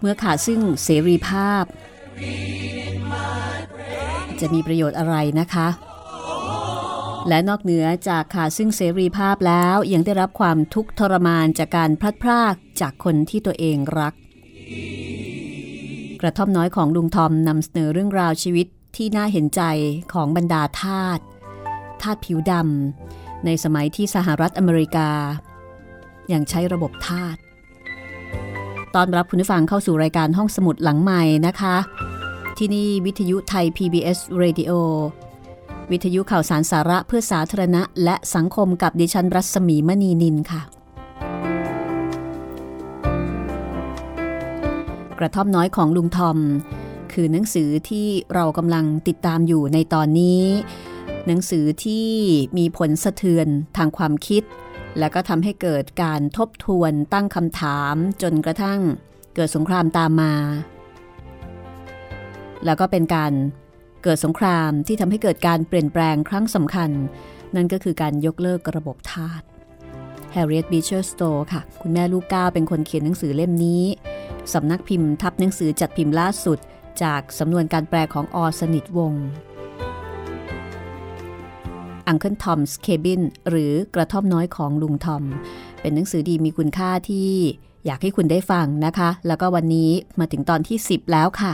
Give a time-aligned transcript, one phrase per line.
[0.00, 1.64] เมื่อขาดซึ่งเสรีภาพ
[4.40, 5.68] จะมีประโยชน์อะไรนะคะ
[7.28, 14.14] และนอกเหนือจากขาดซึ่งเสรีภาพแล้วยังได้รับความทุกข์ทรมานจากการพลัดพรากจากคนที่ตัวเองรัก
[16.20, 18.66] กระท่อมน้อยของลุงทอมนำเสนอเรื่องราวชีวิต
[18.96, 19.62] ที่น่าเห็นใจ
[20.12, 21.18] ของบรรดาทาส
[22.02, 25.10] ทาสผิวดำในสมัยที่สหรัฐอเมริกา
[26.32, 27.36] ยังใช้ระบบทาส
[28.94, 31.76] ตอนรับคุณผู้ฟังเข้าสู่รายการห้องสมุดหลังใหม่นะคะ
[32.58, 34.72] ที่นี่วิทยุไทย PBS Radio
[35.90, 40.62] วิทยุข่าวสารสาระเพื่อสาธารณะ และสังคมกับดิฉันรัศมีมณีนินค่ะ
[45.18, 46.38] กระท่อมน้อยของลุงทอม
[47.12, 50.42] คือหนังสือที่เรากำลังติดตามอยู่ในตอนนี้
[51.26, 52.08] หนังสือที่
[52.58, 53.46] มีผลสะเทือน
[53.76, 54.42] ทางความคิด
[54.98, 58.80] และก็ทำให้เกิดการทบทวนตั้งคำถามจนกระทั่ง
[59.34, 60.34] เกิดสงครามตามมา
[62.64, 63.32] แล้วก็เป็นการ
[64.04, 66.90] เกิดสงครามที่ทำให้เกิดการเปลี่ยนแปลงครั้งสำคัญ
[67.54, 69.42] นั่นก็คือการยกเลิกระบบทาส
[70.34, 73.82] Harriet Beecher Stowe ค่ะ คุณแม่ลูกก้าเป็นคนเขียนหนังสือเล่มนี้
[74.54, 76.58] สำนักพิมพ์ทับหนังสือจัดพิมพ์ล่าสุด
[77.02, 79.24] จากสำนวนการแปลของอสนิทวงศ์
[82.10, 85.22] Uncle Tom's Cabin หรือกระท่อมน้อยของลุงทอม
[85.80, 87.30] เป็นหนังสือดีมีคุณค่าที่
[87.86, 91.52] อยากให้คุณได้ฟังนะคะ แล้วก็วันนี้มาถึงตอนที่ 10 แล้วค่ะ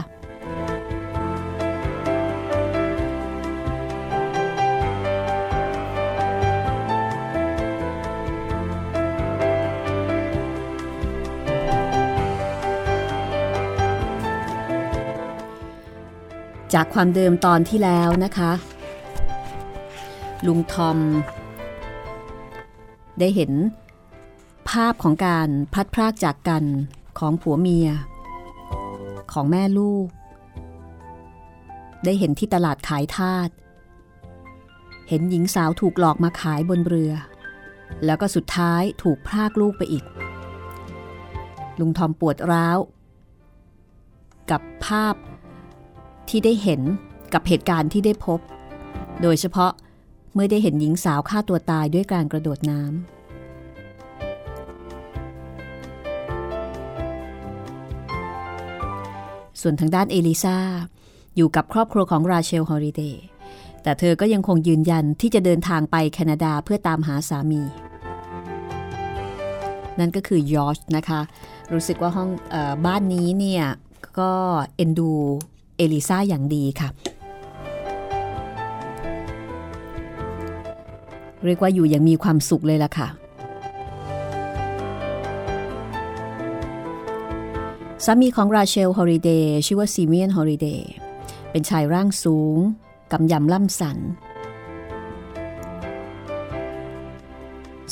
[16.73, 18.51] จากความเดิมตอนที่แล้วนะคะ
[20.47, 20.97] ลุงทอม
[23.19, 23.51] ได้เห็น
[24.69, 26.63] ภาพของการพัดพรากจากกัน
[27.19, 27.89] ของผัวเมีย
[29.31, 30.07] ของแม่ลูก
[32.05, 33.49] ได้เห็นที่ตลาดขายทาส
[35.09, 37.13] เห็นหญิงสาวถูกหลอกมาขายบนเรือ
[38.05, 40.05] แล้วก็สุดท้ายถูกพรากลูกไปอีก
[41.79, 42.77] ลุงทอมปวดร้าว
[44.51, 45.15] กับภาพ
[46.29, 46.81] ที่ได้เห็น
[47.33, 48.39] กับเหตุการณ์ที่ได้พบ
[49.21, 49.71] โดยเฉพาะ
[50.37, 52.93] เมื่อได้เห็นหญิงสาวฆ่าตัวตายด้วยการกระโดดน้ำ
[59.61, 60.57] ส่วนทางด้านเอลิซา
[61.35, 63.23] อยู่กับครอบครัวของราเชลฮอริเดย์
[63.83, 67.61] แต่เธอก็ยังคงยืนยันที่จะเดินทางไปแคนาดาเพื่อตามหาสามี
[69.99, 71.21] นั่นก็คือยอชนะคะ
[71.73, 72.55] รู้สึกว่าห้องอ
[72.85, 73.65] บ้านนี้เนี่ย
[74.19, 74.31] ก็
[74.75, 75.11] เอ็นดู
[75.77, 76.89] เอลิซาอย่างดีค่ะ
[81.45, 83.07] เรียกว่าอยู่อย่างมีความสุขเลยล่ะค่ะ
[88.05, 90.89] สามีของราเชลฮอริเดย์ชื่อว่าซีเมียนฮอริเดย์
[91.51, 92.57] เป็นชายร่างสูง
[93.11, 93.97] กำยำล่ำสัน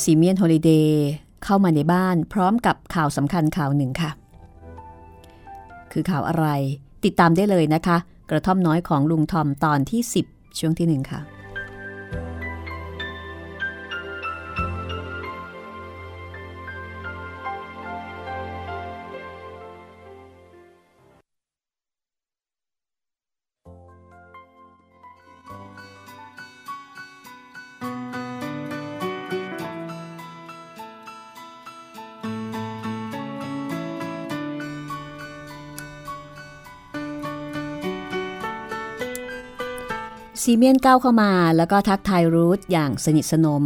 [0.01, 1.05] ซีเมียนฮอลิเดย์
[1.43, 4.11] เข้ามาในบ้านพร้อมกับข่าวสำคัญข่าวหนึ่งค่ะ
[5.91, 6.47] คือข่าวอะไร
[7.05, 7.97] ติดตามได้เลยนะคะ
[8.29, 11.32] กระท่อมน้อยของลุงทอมตอนที่ 10 ช่วงที่หนึ่งค่ะ
[40.43, 43.63] ซีเมียนก้าวเข้ามาแล้วก็ทักทายรูทอย่างสนิทสนม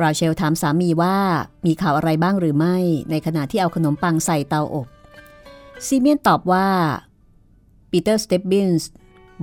[0.00, 1.16] ราเชลถามสามีว่า
[1.66, 2.76] มีข่าวอะไรบ้างหรือไม่
[3.10, 4.88] ในขณะที่เอาขนมปังใส่เตาอบ
[5.86, 6.68] ซีเมียนตอบว่า
[7.90, 8.90] ปีเตอร์สเตปบินส์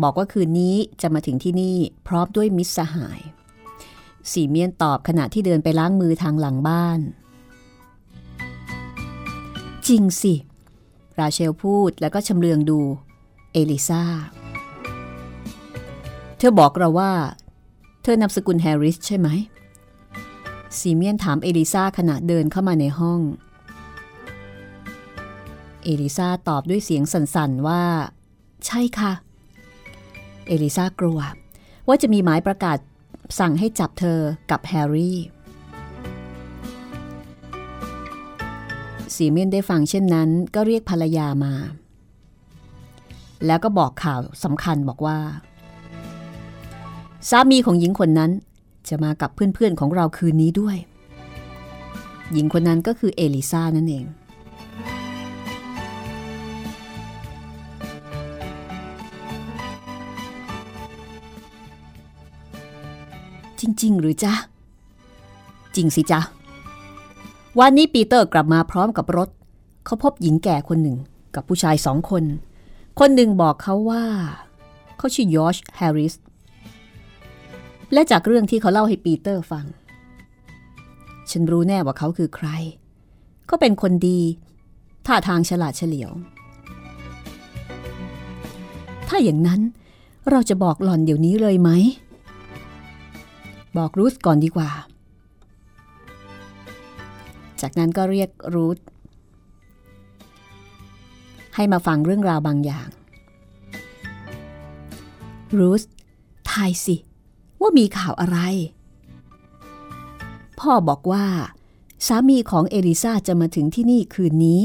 [0.02, 1.78] บอกว่าคืนนี้จะมาถึงที่นี่
[2.08, 3.20] พร้อมด้วยมิตรสหาย
[4.32, 7.00] ซีเมียนตอบขณะที่เดินไปล้างมือทางหลังบ้าน
[9.88, 10.34] จริงสิ
[11.20, 12.80] ราเชลพูดแล้วก็ชำเลืองดู
[13.54, 14.04] เอลิซา
[16.38, 17.12] เธอบอกเราว่า
[18.02, 19.30] เธอนามสกุลแฮร์ริสใช่ไหม
[20.78, 23.20] ซีเมียนถามเอลิซาขณะเดินเข้ามาในห้อง
[25.84, 27.84] เอลิซาตอบด้วยเสียงสั่นๆว่า
[28.66, 29.12] ใช่ค่ะ
[30.48, 31.20] เอลิซากลัว
[31.88, 32.78] ว่าจะมีหมายประกาศ
[33.40, 34.20] สั่งให้จับเธอ
[34.52, 35.20] กับแฮร์รี่
[39.16, 41.54] ซีเมียนได้ฟังเช่นนั้นก็เรียกภรรยามา
[43.46, 45.18] แล้วก็บอกข่าวสำคัญบอกว่า
[47.30, 48.32] สามีของหญิงคนนั้น
[48.90, 50.78] จะมากับเพื่อนๆของเราคืนนี้ด้วย
[52.34, 54.06] หญิงคนนั้นก็คือเอลิซานั่นเอง
[63.60, 64.34] จริง ๆ หรือจ๊ะ
[65.76, 66.20] จริงสิจ๊ะ
[67.60, 69.30] วันนี้ปีเตอร์กลับมาพร้อมกับรถ
[69.86, 70.98] เขาพบหญิงแก่คนหนึ่ง
[71.36, 72.24] กับผู้ชายสองคน
[73.00, 74.04] คนหนึ่งบอกเขาว่า
[74.98, 76.14] เขาชื่อยอชแฮร์ริส
[77.94, 79.66] และจากเรื่องที่เขาเล่าให้ปีเตอร์ฟัง
[81.32, 82.48] ฉันรู้แน่ว่าเขาคือใคร
[83.50, 84.20] ก็เป็นคนดี
[85.06, 86.12] ท่าทางฉลาดเฉลียว
[89.08, 89.62] ถ้าอย่างนั้น
[90.30, 91.70] เราจะบอกหล่อนเดี๋ยวนี้เลยไหม
[93.78, 94.70] บอกรูธก่อนดีกว่า
[97.62, 98.78] จากนั้นก็เรียกรูธ
[101.56, 102.90] ให้มาฟังเรื่องราวบางอย่าง
[105.58, 105.82] รูธ
[106.52, 106.96] ทายสิ
[107.62, 108.38] ว่ามีข่าวอะไร
[110.60, 111.26] พ่อบอกว่า
[112.08, 114.62] สามีของเอลิซาจะมาถึงที่นี่คืนนี้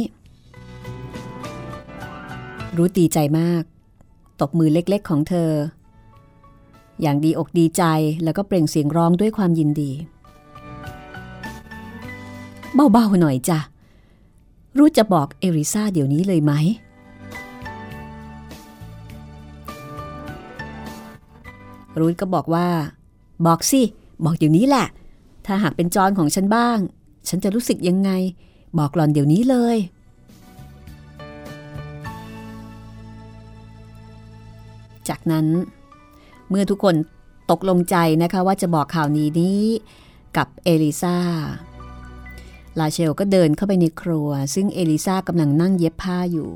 [2.77, 3.63] รู้ดีใจมาก
[4.41, 5.51] ตบมือเล็กๆของเธอ
[7.01, 7.83] อย่างดีอกดีใจ
[8.25, 9.91] แล้วก็เปล่งเสียงร้องด้วยความยินดี
[12.93, 13.59] เบาๆหน่อยจ้ะ
[14.79, 16.53] รู้จะบอกเอริซาเดี๋ยวนี้เลยไหม
[21.99, 22.69] รูทก็บอกว่า
[23.47, 23.83] บอกสิ
[24.25, 24.87] บอกเดี๋ยวนี้แหละ
[25.47, 26.79] ถ้าหากเป็นจอนของฉันบ้าง
[27.29, 28.11] ฉันจะรู้สึกยังไง
[28.79, 29.79] บอกหลอนเดี๋ยวนี้เลย
[35.09, 35.47] จากนั้น
[36.49, 36.95] เมื่อทุกคน
[37.51, 39.65] ตกลงใจนะคะว่าจะบอกข่าวนี้นี้
[40.37, 41.19] กับเอลิซา
[42.79, 46.51] ลาเชลก็เดินเข้าไปในครัว ซึ่งเอลิซากำลังนั่งเย็บผ้าอยู่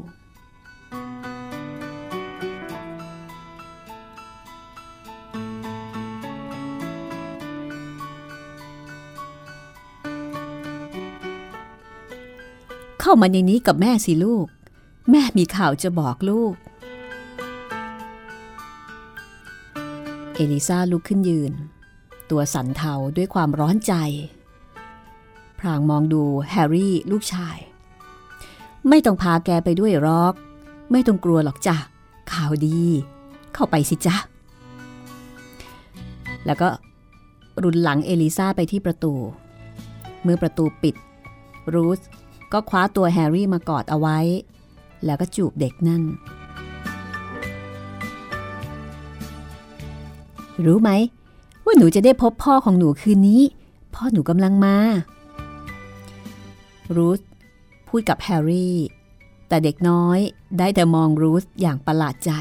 [13.09, 14.47] เข้ามาในนี้กับแม่สิลูก
[15.11, 16.55] แม่มีข่าวจะบอกลูก
[20.35, 21.53] เอลิซาลุกขึ้นยืน
[22.31, 23.95] ตัวสั่นเทาด้วยความร้อนใจ
[25.59, 27.57] พรางมองดูแฮร์รี่ลูกชาย
[28.89, 30.35] ไม่ต้องพาแกไปด้วยรอก
[30.93, 31.77] ไม่ต้องกลัวหรอกจ้ะ
[32.33, 32.81] ข่าวดี
[33.55, 34.17] เข้าไปสิจ้ะ
[36.47, 36.69] แล้วก็
[37.63, 39.15] รุนหลังเอลิซาไปที่ประตู
[40.23, 40.95] เมื่อประตูปิด
[41.75, 42.01] รูธ
[42.53, 44.19] ก็คว้าตัวแฮร์รี่มากอดเอาไว้
[45.05, 46.03] แล้วก็จูบเด็กนั่น
[50.65, 50.91] รู้ไหม
[51.65, 53.43] ว่าหนูจะได้พบพ่อของหนูคืนนี้
[53.95, 54.77] พ่อหนูกำลังมา
[56.97, 57.21] รูธ
[57.89, 58.77] พูดกับแฮร์รี่
[59.49, 60.19] แต่เด็กน้อย
[60.59, 62.33] ได้แต่มองรูธอย่างประหลาดใจ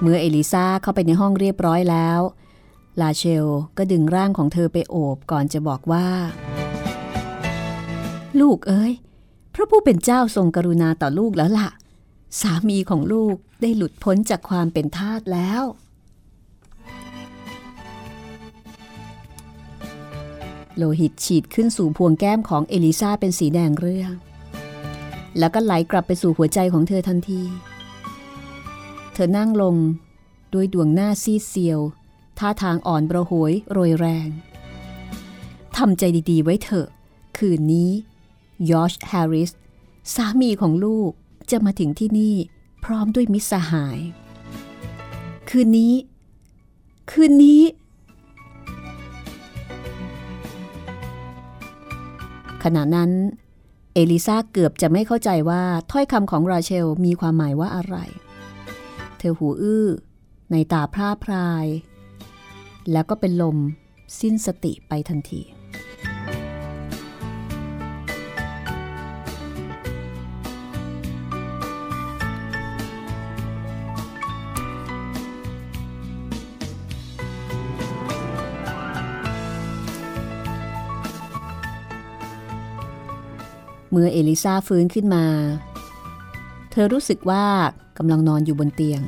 [0.00, 2.20] เมื่อเอลิซาเข้าไปในห้องเรียบร้อยแล้ว
[3.00, 6.06] ลาเชลก็ดึงร่างของเธอไปโอบก่อนจะบอกว่า
[8.40, 8.92] ลูกเอ้ย
[9.54, 11.70] พระผู้เป็นเจ้าทรงกรุณาต่อลูกแล้วล่ะ
[12.40, 15.62] สามีของลูกได้หลุดพ้นจากความเป็นทาสแล้ว
[20.76, 24.12] โลหิตฉีดขึ้นสู่พวงแก้มของเอลิซาเป็นสีแดงเรื่อง
[25.38, 27.42] แล้วก็ไหลกลับไปสู่หัวใจของเธอทันที
[29.14, 29.76] เธอนั่งลง
[30.54, 31.80] ด้วยดวงหน้าซีดเซียว
[32.40, 34.28] ท่าทางอ่อนประหวยโรยแรง
[35.76, 36.88] ทำใจดีๆไว้เถอะ
[37.38, 37.90] คืนนี้
[38.70, 39.50] ยอชแฮร์ริส
[40.14, 41.10] สามีของลูก
[41.50, 42.34] จะมาถึงที่นี่
[42.84, 43.98] พร้อมด้วยมิสหาย
[45.50, 45.94] คืนนี้
[47.10, 47.62] คืนนี้
[52.62, 53.10] ขณะนั้น
[53.94, 57.96] เอลิซาเกือบจะไม่เข้าใจว่าถ้อยคำของราเชลมีความหมายว่าอะไร
[59.18, 59.86] เธอหูอื้อ
[60.50, 61.66] ในตาพร่าพราย
[62.92, 63.56] แล้วก็เป็นลม
[64.20, 65.42] สิ้นสติไปทันที
[83.92, 85.24] เมื่อเอลิซาฟื้นขึ้นมา
[86.70, 87.44] เธอรู้สึกว่า
[87.98, 89.02] กำลังนอนอยู่บนเตียง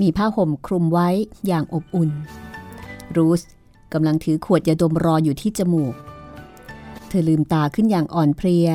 [0.00, 1.08] มีผ้าห่มคลุมไว้
[1.46, 2.10] อย่างอบอุ่น
[3.16, 3.42] รูส
[3.92, 5.94] กำลังถือขวดยาดมรออยู่ที่จมูก
[7.08, 8.68] เธอลืมตาขึ้นอย่างอ่อนเพลีย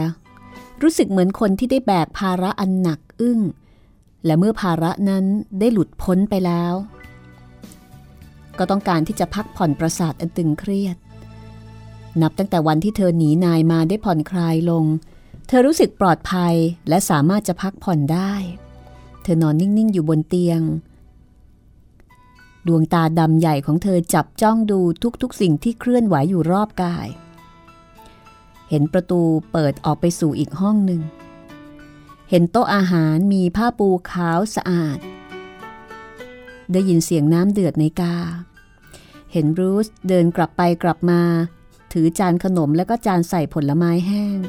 [0.82, 3.40] รู้สึกเหมือนคนที่ได้แบกภาระอันหนักอึ้ง
[4.26, 5.26] และเมื่อภาระนั้น
[5.60, 6.74] ได้หลุดพ้นไปแล้ว
[8.58, 10.98] ก็ต้องการที่จะพักผ่อนประสาทอันตึงเครียด
[12.22, 14.86] นับตั้งแต่วันที่เธอหนีนายมาได้ผ่อนคลายลง
[15.48, 16.56] เธอรู้สึกปลอดภัย
[16.90, 18.34] และสามารถจะพักผ่อนได้
[19.24, 20.62] เธอนอนนิ่งๆอยู่บนเตียง
[22.70, 24.80] ดวงตาดำใหญ่ของเธอจับจ้องดู
[25.22, 27.08] ทุกๆ สิ่งที่เคลื่อนไหวอยู่รอบกาย
[28.70, 29.22] เห็นประตู
[29.52, 31.02] เปิดออกไปสู่อีกห้องหนึ่ง
[32.30, 35.00] เห็นโต๊ะอาหารมีผ้าปูขาวสะอาด
[36.72, 38.18] ได้ยินเสียงน้ำเดือดในกา
[39.32, 41.22] เห็นบรูซเดินกลับไปกลับมา
[41.92, 44.40] ถือจานขนมแล้วก็จานใส่ผลไม้แห้ง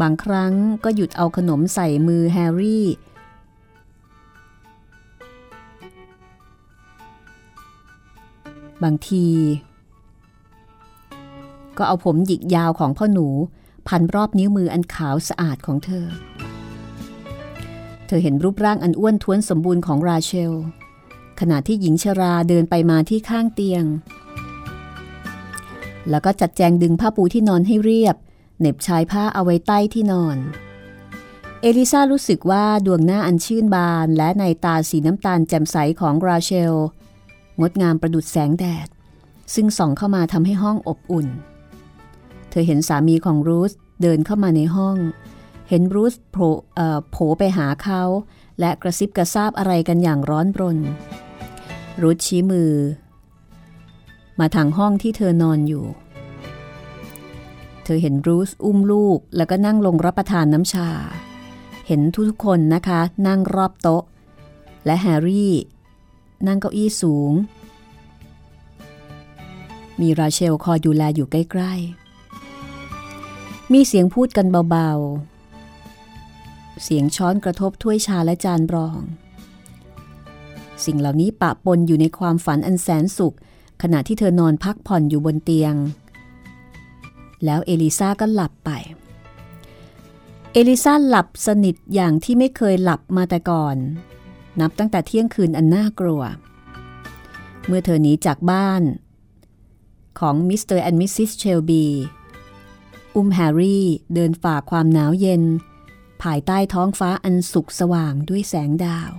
[0.00, 0.52] บางครั้ง
[0.84, 2.86] ก็หยุดเอาขนมใส่มือแฮร์รี่
[8.82, 9.26] บางที
[11.76, 13.28] ก็เอาผมหยิกยาวของพ่อหนู
[13.88, 16.06] พันรอบนิ้วมืออันขาวสะอาดของเธอ
[18.06, 20.52] เธอเห็นรูปร่างอันอ้วนท้วนสมบูรณ์ของราเชล
[21.40, 23.84] ขณะที่หญิงชราเดินไปมาที่ข้างเตียง
[26.10, 28.16] แล้วก็จัดแจงดึงผ้าปูที่นอนให้เรียบ
[28.58, 30.36] เหน็บชายผ้าเอาไว้ใต้ที่นอน
[31.60, 36.74] เอลิซารู้สึกว่าดวงหน้าอันชื่นบานและในตาสีน้ำตาลแจ่มใสของราเชล
[37.60, 38.88] งดงามประดุดแสงแดด
[39.54, 41.28] ซึ่งส่องเข้ามาทำให้ห้องอบอุ่น
[42.50, 44.96] เธอเห็นสามีของรูธเดินเข้ามาในห้อง
[45.68, 46.52] เห็นรูธโผล่
[47.10, 48.02] โผไปหาเขา
[48.60, 50.78] และกระซิบกระซาบอะไรกันอย่างร้อนรน
[52.00, 52.72] รูธชี้มือ
[54.40, 55.84] มาทางห้องที่เธอนอนอยู่
[57.84, 60.88] เธอเห็นรูธอุ้มลูกแล้วก็นั่งลงรับประทานน้ำชา
[61.86, 64.02] เห็นทุกๆคนนะคะนั่งรอบโต๊ะ
[64.86, 65.54] และแฮร์รี่
[66.46, 67.32] นั่งเก้าอี้สูง
[70.00, 79.00] มีราเชลคอยดูแลอยู่ใกล้ๆ มีเสียงพูดกันเบาๆ เสียงช้อนกระทบถ้วยชาและจานรอง
[80.84, 83.36] สิ่งเหล่านี้ปะปนอยู่ในความฝันอันแสนสุข
[83.82, 85.74] ขณะที่เธอนอนพักผ่อนอยู่บนเตียง
[87.44, 88.70] แล้วเอลิซาก็หลับไป
[90.52, 93.76] เอลิซาหลับสนิทอย่างที่ไม่เคยหลับมาแต่ก่อน
[94.60, 96.22] นับตั้งแต่เที่ยงคืนอันน่ากลัว
[97.66, 98.82] เมื่อเธอหนีจากบ้าน
[100.18, 100.78] ของ Mr.
[100.78, 101.10] and Mrs.
[101.14, 101.84] Shelby
[103.14, 105.42] อุ้มแฮร์รี่เดินฝ่าความหนาวเย็น
[106.22, 109.12] ภายใต้ท้องฟ้าอันสุกสว่างด้วยแสงดาว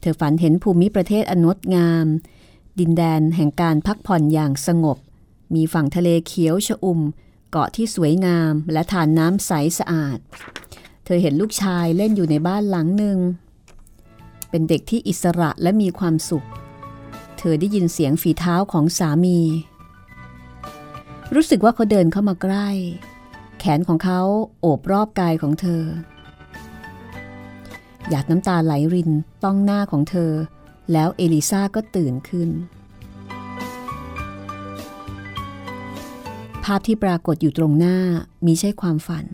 [0.00, 2.06] เธอฝันเห็นภูมิประเทศอันงดงาม
[2.78, 4.98] ดินแดนแห่งการพักผ่อนอย่างสงบ
[5.54, 7.00] มีฝั่งทะเลเขียวชอุ่ม
[7.50, 10.18] เกาะที่สวยงามและธารน้ำใสสะอาด
[11.04, 13.18] เธอเห็นลูกชายเล่นอยู่ในบ้านหลังหนึ่ง
[14.50, 16.46] เป็นเด็กที่อิสระและมีความสุข
[17.38, 19.38] เธอได้ยินเสียงฝีเท้าของสามี
[21.34, 22.68] รู้สึกว่าเขาเดินเข้ามาใกล้
[23.58, 24.20] แขนของเขา
[24.60, 25.82] โอบรอบกายของเธอ
[28.08, 29.10] หยาดน้ำตาไหลริน
[29.44, 30.32] ต้องหน้าของเธอ
[30.92, 32.50] แล้วเอลิซาก็ตื่นขึ้น
[36.64, 37.96] ภาพที่ปรากฏอยู่ตรงหน้า
[38.46, 39.24] มีใช่ความฝัน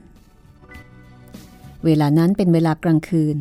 [1.85, 3.37] เวลานั้นเป็นเวลากลางคืน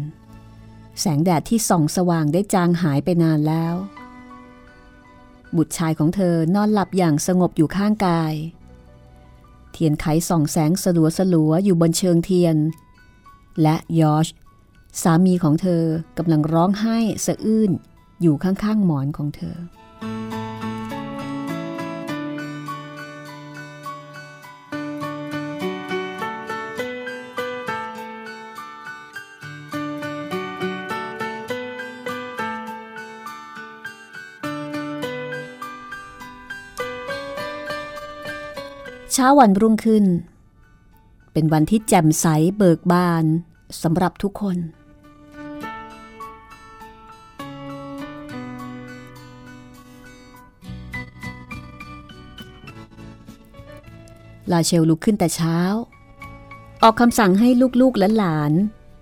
[1.00, 3.76] แสงแดดที่ส่องสว่างได้จางหายไปนานแล้ว
[5.56, 8.34] บุตรชายของเธอนอนหลับอย่างสงบอยู่ข้างกาย
[9.72, 12.58] เทียนไขส่องแสงสลัวสลัวอยู่บนเชิงเทียน
[13.62, 14.28] และยอช
[15.02, 15.84] สามีของเธอ
[16.18, 17.72] กำลังร้องไห้สะอื้น
[18.22, 19.58] อยู่ข้างๆหมอนของเธอ
[39.16, 40.06] เช้าวันรุ่งขึ้น
[41.34, 42.26] เป็นวันที่แจ่มใส
[42.58, 43.26] เบิกบาน
[43.82, 44.58] สำหรับทุกคน
[54.52, 55.60] ลาเชลลุกขึ้นแต่เช้า
[56.84, 57.50] ออกคำสั่งให้
[57.82, 58.54] ลูกๆและหลาน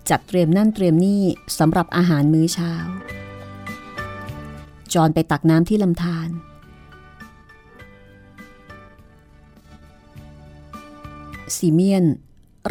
[0.10, 1.24] จัดเตรียมนั่นเตรียมนี่
[1.60, 2.74] สำหรับอาหารมื้อเช้า
[4.94, 6.30] จอนไปตักน้ำที่ลำธาร
[11.58, 12.06] ซีเมียน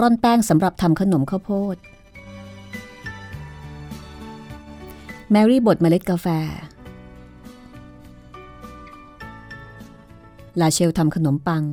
[0.00, 1.76] ร่อนแป้งสำหรับทำขนมข้าวโพด
[5.30, 6.26] แมรี่บดเมล็ดกาแฟ
[10.60, 11.64] ลาเชลทำขนมปัง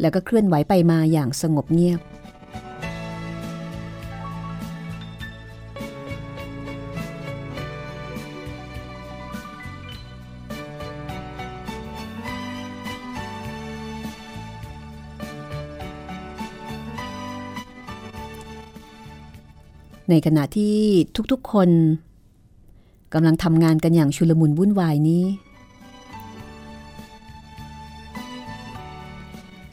[0.00, 2.00] แล้วก็เคลื่อนไหวไปมาอย่างสงบเงียบ
[20.10, 20.76] ในขณะที่
[21.32, 21.68] ทุกๆคน
[23.14, 25.24] กำลังทำงานกันอย่างชุลมุนวุ่นวายนี้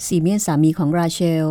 [0.06, 1.48] ซีเมียนสามีของราเชล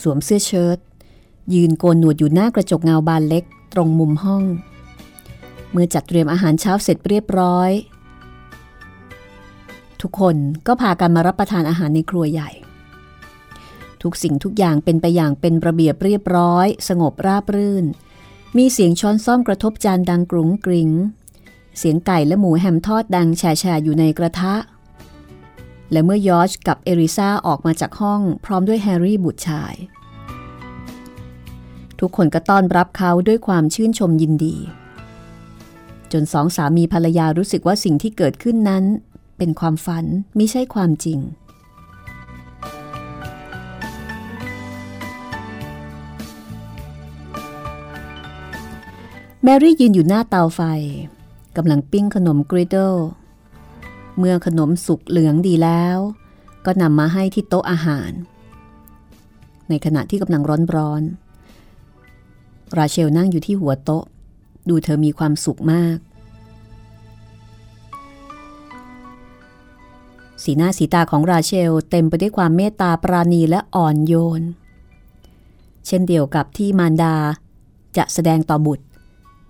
[0.00, 0.78] สวมเสื้อเชิ้ต
[1.54, 4.42] ยืนโกนหนวดอยู่หน้ากระจกเงาบานเล็กตรงมุมห้อง
[5.70, 7.70] เมื่อจัดเตรียมอาหารเช้าเสร็จเรียบร้อย
[10.02, 10.36] ทุกคน
[10.66, 12.50] ก็พากันมารับประทานอาหารในครัวใหญ่
[14.02, 17.84] ทุกสิ่งทุกอย่างเป็นไปอย่างเป็นระเบียบเรียบร้อย สงบราบรื่น
[18.56, 20.90] มีเสียงช้อนซ่อมกระทบจานดังกรุงกริง
[21.78, 24.54] เสียงไก่และหมูแฮมทอดดังแฉะอยู่ในกระทะ
[25.92, 29.74] และเมื่อยอร์ชกับเอริซาออกมาจากห้องพร้อมด้วยแฮร์รี่บุตรชาย
[32.00, 34.56] ทุกคนก็ต้อนรับเขาด้วยความชื่นชมยินดี
[36.12, 38.84] จนสองสามีภรรยารู้สึกว่าสิ่งที่เกิดขึ้นนั้น
[39.44, 40.04] เป็นความฝัน
[40.36, 41.18] ไม่ใช่ความจริง
[49.42, 50.60] แมรี่ยืนอยู่หน้าเตาไฟ
[51.56, 52.94] กำลังปิ้งขนมกริดเดิล
[54.18, 55.98] เมื่อขนมสุกเหลืองดีแล้ว
[56.66, 58.10] ก็นำมาให้ที่โต๊ะอาหาร
[59.68, 60.42] ในขณะที่กำลัง
[60.76, 64.04] ร้อนๆราเชลนั่งอยู่ที่หัวโต๊ะ
[64.68, 65.98] ดูเธอมีความสุขมาก
[70.42, 74.42] สีหน้าสีตาของราเชลเต็มไปด้วยความเมตตาปราณีและอ่อนโยน
[75.86, 77.16] เช่นเดียวกับที่มารดา
[77.96, 78.84] จะแสดงต่อบุตร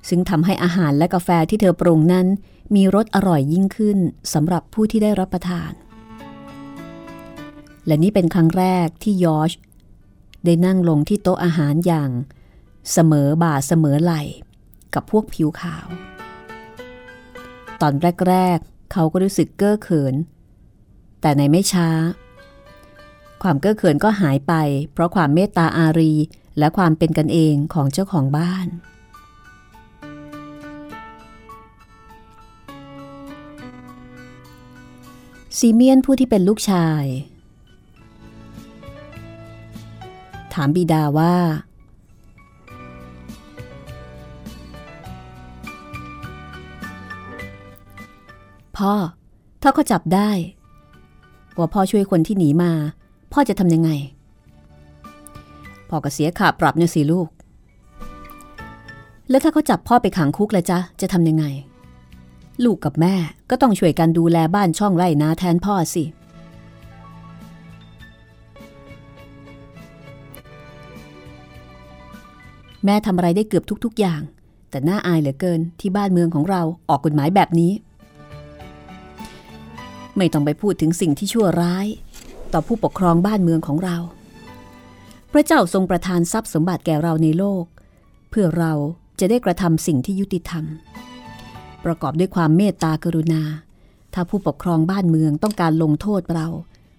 [0.09, 2.27] ซึ่งทำให้อาหารและกาแฟที่เธอปรุงนั้น
[2.75, 3.99] มีรสอร่อยยิ่งขึ้น
[4.33, 5.73] สำหรับผู้ที่ได้รับประทาน
[7.87, 9.53] และนี่เป็นครั้งแรกที่ยอช
[10.45, 12.11] ได้นั่งลงที่โต๊ะอาหารอย่าง
[12.93, 14.15] เสมอบ่าเสมอไหล
[14.95, 15.87] กับพวกผิวขาว
[17.81, 17.95] ตอน
[18.29, 20.15] แรก ๆ เขาก็รู้สึกเก้อเขิน
[21.25, 21.89] แต่ในไม่ช้า
[23.43, 24.55] ความเก้อเขินก็หายไป
[24.93, 26.13] เพราะความเมตตาอารี
[26.59, 28.67] และความเป็นกันเองของเจ้าของบ้าน
[35.59, 37.05] ซีเมียนผู้ที่เป็นลูกชาย
[40.55, 41.37] ถามบิดาว่า
[48.77, 48.95] พ่อ
[49.63, 50.31] ถ้าเขาจับได้
[51.59, 52.73] ว่าพ่อช่วยคนที่หนีมา
[53.33, 53.91] พ่อจะทำยังไง
[55.89, 57.29] พ่อก็เสียขาปรับเนี่ยสิลูก
[59.31, 61.45] แล้วถ้าเขาจับพ่อไปขังคุกละจ๊ะ จะทำยังไง
[62.65, 63.15] ลูกกับแม่
[63.51, 66.05] ก็ต้องช่วยกันดูแลบ้านช่องไร่นาแทนพ่อสิ
[72.85, 74.21] แม่ทำอะไรได้เกือบทุก ๆอย่าง
[74.71, 77.73] แต่น่าอายเหลือเกินที่บ้านเมืองของเราออกกฎหมายแบบนี้
[80.17, 81.87] ไม่ต้องไปพูดถึงสิ่งที่ชั่วร้าย
[82.53, 83.97] ต่อผู้ปกครองบ้านเมืองของเรา
[85.33, 87.65] พระเจ้าทรงประทานทรัพย์สมบัติแก่เราในโลก
[88.31, 88.73] เพื่อเรา
[89.21, 90.65] จะได้กระทำสิ่งที่ยุติธรรม
[91.85, 93.43] ประกอบด้วยความเมตตากรุณา
[94.15, 96.49] ถ้าผู้ปกครองบ้านเมืองต้องการลงโทษเรา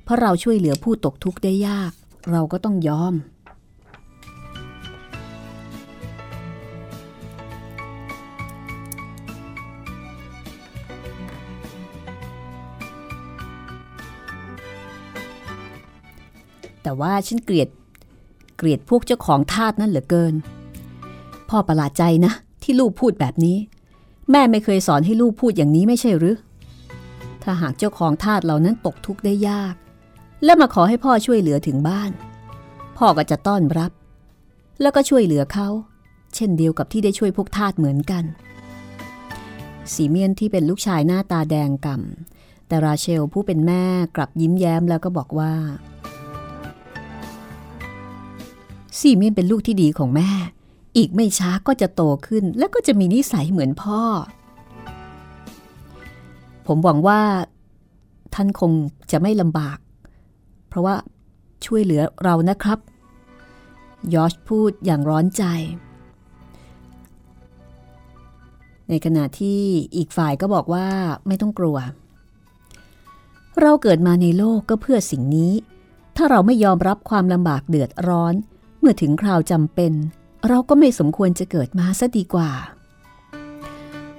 [0.03, 1.91] เพราะเราช่วยเหลือผู้ตกทุกข์ได้ยาก
[2.31, 3.13] เราก็ต้องยอม
[16.83, 17.67] แต่ว่าฉันเกลียด
[18.57, 20.33] เกลียดพวกเจ้าของทาสนั่นเหลือเกิน
[21.49, 23.57] พ่อประหลาดใจนะ ที่ลูกพูดแบบนี้
[24.31, 26.37] แม่ไม่เคยสอนให้ลูกพูดอย่างนี้ไม่ใช่หรือ
[27.43, 29.75] ถ้าหากเจ้าของทาสเหล่านั้นตกทุกข์ได้ยาก
[30.43, 32.11] และมาขอให้พ่อช่วยเหลือถึงบ้าน
[32.97, 33.91] พ่อก็จะต้อนรับ
[34.81, 35.67] แล้วก็ช่วยเหลือเขา
[36.35, 38.23] เช่นเดียวกับที่ได้ช่วยพวกทาสเหมือนกัน
[39.93, 43.83] สีเมียนที่เป็นลูกชายหน้าตาแดงกำ่ำแต่ราเชลผู้เป็นแม่
[44.15, 45.53] กลับยิ้มแย้มแล้วก็บอกว่า
[48.99, 50.29] ซีเมียนเป็นลูกที่ดีของแม่
[50.97, 54.01] อีกไม่ช้าก็จะโตขึ้น และก็จะมีนิสัยเหมือนพ่อ
[56.67, 57.21] ผมหวังว่า
[58.33, 58.71] ท่านคง
[59.11, 59.77] จะไม่ลำบาก
[60.67, 60.95] เพราะว่า
[61.65, 62.79] ช่วยเหลือเรานะครับ
[64.13, 65.43] ยอชพูดอย่างร้อนใจ
[68.89, 69.59] ในขณะที่
[69.95, 70.87] อีกฝ่ายก็บอกว่า
[71.27, 71.77] ไม่ต้องกลัว
[73.61, 75.53] เราเกิดมาในโลกก็เพื่อสิ่งนี้
[76.15, 78.33] ถ้าเราไม่ยอมรับความลำบากเดือดร้อน
[78.83, 79.93] เมื่อถึงคราวจำเป็น
[80.47, 82.51] เราก็ไม่สมควรจะเกิดมาซะดีกว่า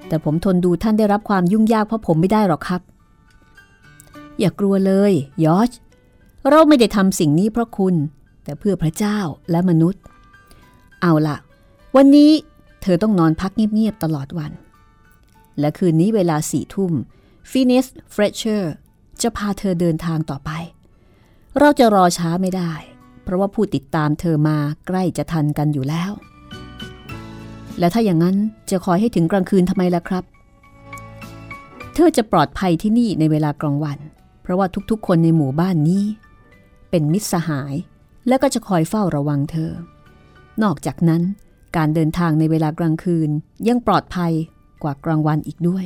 [0.09, 2.81] แต่ผมทนดูท่านได้รับความยุ่งยากเพราะผมไม่ได้หรอกครับ
[4.39, 5.13] อย่ากลัวเลย
[5.45, 5.71] ยอช
[6.49, 7.95] เราไม่ได้ทำสิ่งนี้เพราะคุณ
[8.45, 9.19] แต่เพื่อพระเจ้า
[9.51, 10.03] และมนุษย์
[11.03, 11.37] เอาละ
[11.97, 12.31] วันนี้
[12.83, 14.53] เธอต้องนอนพักเงียบๆตลอดวัน
[15.61, 16.93] และคืนนี้เวลาสี่ทุ่ม
[17.51, 18.73] ฟีเนียสเฟลตเชอร์
[19.23, 20.51] จะพาเธอเดินทางต่อไป
[21.59, 22.73] เราจะรอช้าไม่ได้
[23.25, 24.57] เพราะว่าผู้ติดตามเธอมา
[24.87, 26.11] ใกล้จะทันกันอยู่แล้ว
[27.79, 28.37] และถ้าอย่างนั้น
[28.71, 30.25] จะคอยให้ถึงกลางคืนทำไมล่ะครับ
[31.95, 33.99] เธอจะปลอดภัยที่นี่ในเวลากลางวัน
[34.43, 36.05] เพราะว่าทุกๆ คนในหมู่บ้านนี้
[36.91, 37.75] เป็นมิตรสหาย
[38.29, 39.71] และก็จะคอยเฝ้าระวังเธอ
[40.63, 41.23] นอกจากนั้น
[41.77, 43.31] การเดินทางในเวลากลางคืน
[43.69, 44.33] ยังปลอดภัย
[44.83, 45.85] กว่ากลางวันอีกด้วย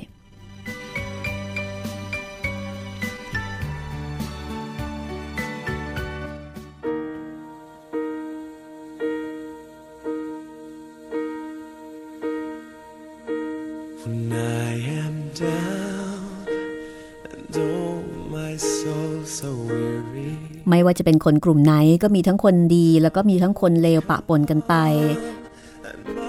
[20.69, 24.75] ไม่ว่าจะเป็นคนกลุ่มไหนก็มีทั้งคนดี แล้วก็มีทั้งคนเลวปะปนกันไป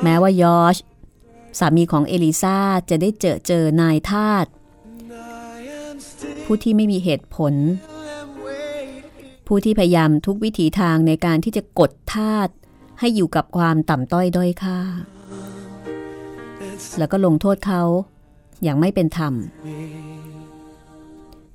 [0.04, 0.75] แม้ว่ายอช
[1.60, 2.58] สามีของเอลิซา
[2.89, 4.45] จะได้เจอเจอนายทาส
[6.45, 7.54] ผู้ที่ไม่มีเหตุผล
[9.47, 12.49] ผู้ที่พยายามทุกวิถีทางในการที่จะกดทาส
[12.99, 14.80] ให้อยู่กับความต่ำต้อยด้อยค่า
[16.97, 17.84] แล้วก็ลงโทษเขา
[18.63, 19.34] อย่างไม่เป็นธรรม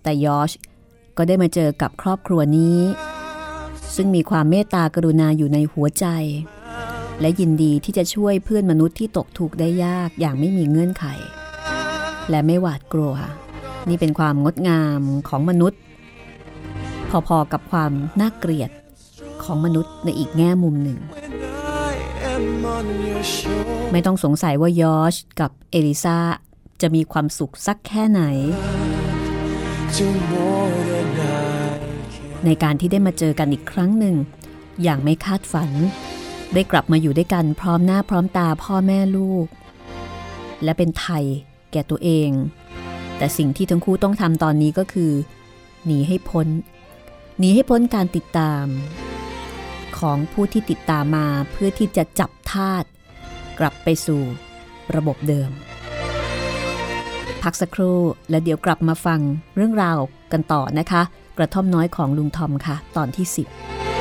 [0.03, 0.51] แต่ยอช
[1.17, 2.79] ก็ได้มาเจอกับครอบครัวนี้
[3.95, 6.07] ซึ่งมีความเมตตากรุณาอยู่ในหัวใจ
[7.21, 11.05] และยินดีที่จะช่วยเพื่อนมนุษย์ที่ตกทุกข์ได้ยากอย่างไม่มีเงื่อนไข
[12.31, 13.15] และไม่หวาดกลัว
[13.89, 15.81] นี่เป็นความงดงามของมนุษย์
[17.29, 18.71] พอๆกับความน่าเกลียด
[19.45, 20.99] ของมนุษย์ในอีกแง่มุมหนึ่ง
[23.93, 26.19] ไม่ต้องสงสัยว่ายอชกับเอลิซา
[26.83, 28.23] จะมีความสุขสักแค่ไหน
[32.45, 34.17] ในการที่ได้มาเจอกันอีกครั้งหนึ่ง
[34.83, 35.71] อย่างไม่คาดฝัน
[36.55, 39.47] ได้กลับมาอยู่ด้วยกันพร้อมหน้าพร้อมตาพ่อแม่ลูก
[40.65, 41.25] และเป็นไทย
[41.73, 42.31] แก่ตัวเอง
[43.19, 45.13] แต่สิ่งที่ทั้งคู่ต้องทำตอนนี้ก็คือ
[45.87, 46.49] หนีให้พ้น
[47.39, 48.67] หนีให้พ้นการติดตาม
[49.99, 52.85] ของผู้ที่ติดตามมาเพื่อที่จะจับทาส
[53.59, 54.23] กลับไปสู่
[54.97, 55.51] ระบบเดิม
[57.45, 57.99] พักสักครู่
[58.31, 59.21] แล้วเดี๋ยวกลับมาฟัง
[59.57, 59.99] เรื่องราว
[60.33, 61.03] กันต่อนะคะ
[61.39, 63.94] กระท่อมน้อยของลุงทอมค่ะ ตอนที่ 10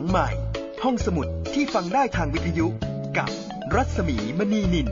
[0.00, 0.28] งใหม่
[0.84, 2.66] ห้องสมุดที่ฟังได้ทางวิทยุ
[3.18, 3.30] กับ
[3.74, 4.88] รัศมีมณีนิน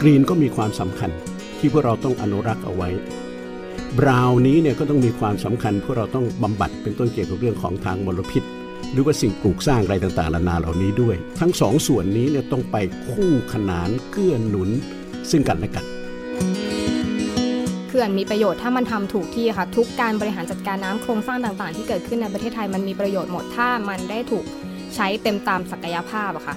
[0.00, 1.10] กรีนก็มีความสำคัญ
[1.58, 2.88] ที่พวกเราต้องอนุรักษ์เอาไว้
[3.98, 8.42] บราวน์นี้เนี่ยก็ต้องมีความสำคัญพวกเราต้องบำบัดเป็นต้นเกี่ยวกับเรื่องของทางมลพิษ
[8.92, 12.76] หรือว่าสิ่งปลูกสร้างอะไรต่างๆนานาเหล่านี้ด้วย ทั้งสองส่วนนี้เนี่ยต้องไป
[13.10, 14.68] คู่ขนานเกื้อหนุน
[15.30, 15.84] ซึ่งกันและกัน
[17.88, 24.44] เขื่อนมีประโยชน์ถ้ามันทำถูกที่ค่ะทุกการบริหารจัดการน้ำโครงสร้างต่างๆ ที่เกิดขึ้นในประเทศไทยมันมีประโยชน์หมดถ้ามันได้ถูก
[24.94, 26.56] ใช้เต็มตามศักยภาพอะค่ะ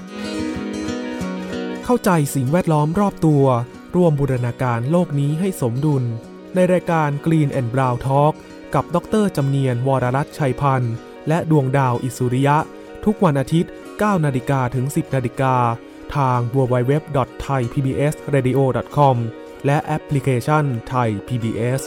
[1.85, 3.43] เข้าใจสิ่งแวดล้อมรอบตัว
[3.95, 6.03] ร่วมบูรณาการโลกนี้ให้สมดุล
[6.55, 8.33] ในรายการ Green and Brown Talk
[8.75, 10.93] กับดรจำเนียนวรรัตน์ชัยพันธ์
[11.27, 12.57] และดวงดาวอิสุริยะ
[13.05, 15.55] ทุกวันอาทิตย์ 9 นาฬิกาถึง 10 นาฬิกา
[16.15, 19.15] ทาง www.thaipbsradio.com
[19.65, 21.81] และแอปพลิเคชัน Thai PBS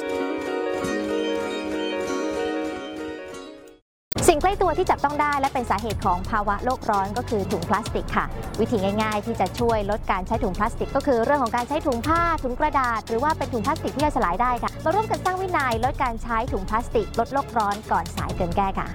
[4.29, 8.25] สิ่งใกล้ตัวที่จับต้องได้และเป็นสาเหตุของภาวะโลกร้อนก็คือถุงพลาสติกค่ะ
[8.61, 18.89] วิธีง่ายๆ ที่จะช่วยลดการใช้ถุงพลาสติก ก็คือเรื่องของการใช้ถุงผ้าถุงกระดาษ หรือว่าเป็นถุงพลาสติกที่ย่อยสลายได้ค่ะมาร่วมกันสร้างวินัยลดการใช้ถุงพลาสติก ลดโลกร้อนก่อนสายเกินแก้ค่ะ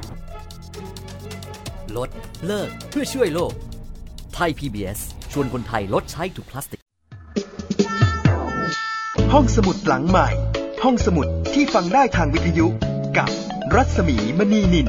[1.97, 2.10] ลด
[2.45, 3.54] เลิก เพื่อช่วยโลก
[4.34, 5.00] ไทย PBS
[5.32, 6.82] ชวนคนไทยลดใช้ถุงพลาสติก
[9.34, 10.28] ห้องสมุดหลังใหม่
[10.84, 12.67] ห้องสมุดที่ฟังได้ทางวิทยุ
[13.17, 13.30] กับ
[13.76, 14.88] รัศมีมณีนิน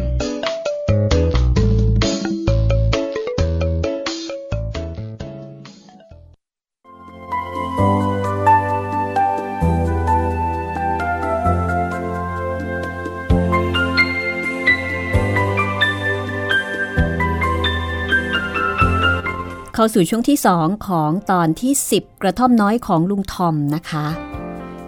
[19.80, 24.06] เข้าสู่ช่วงที่ 2 ของตอนที่ 10 กระท่อมน้อยของลุงทอมนะคะ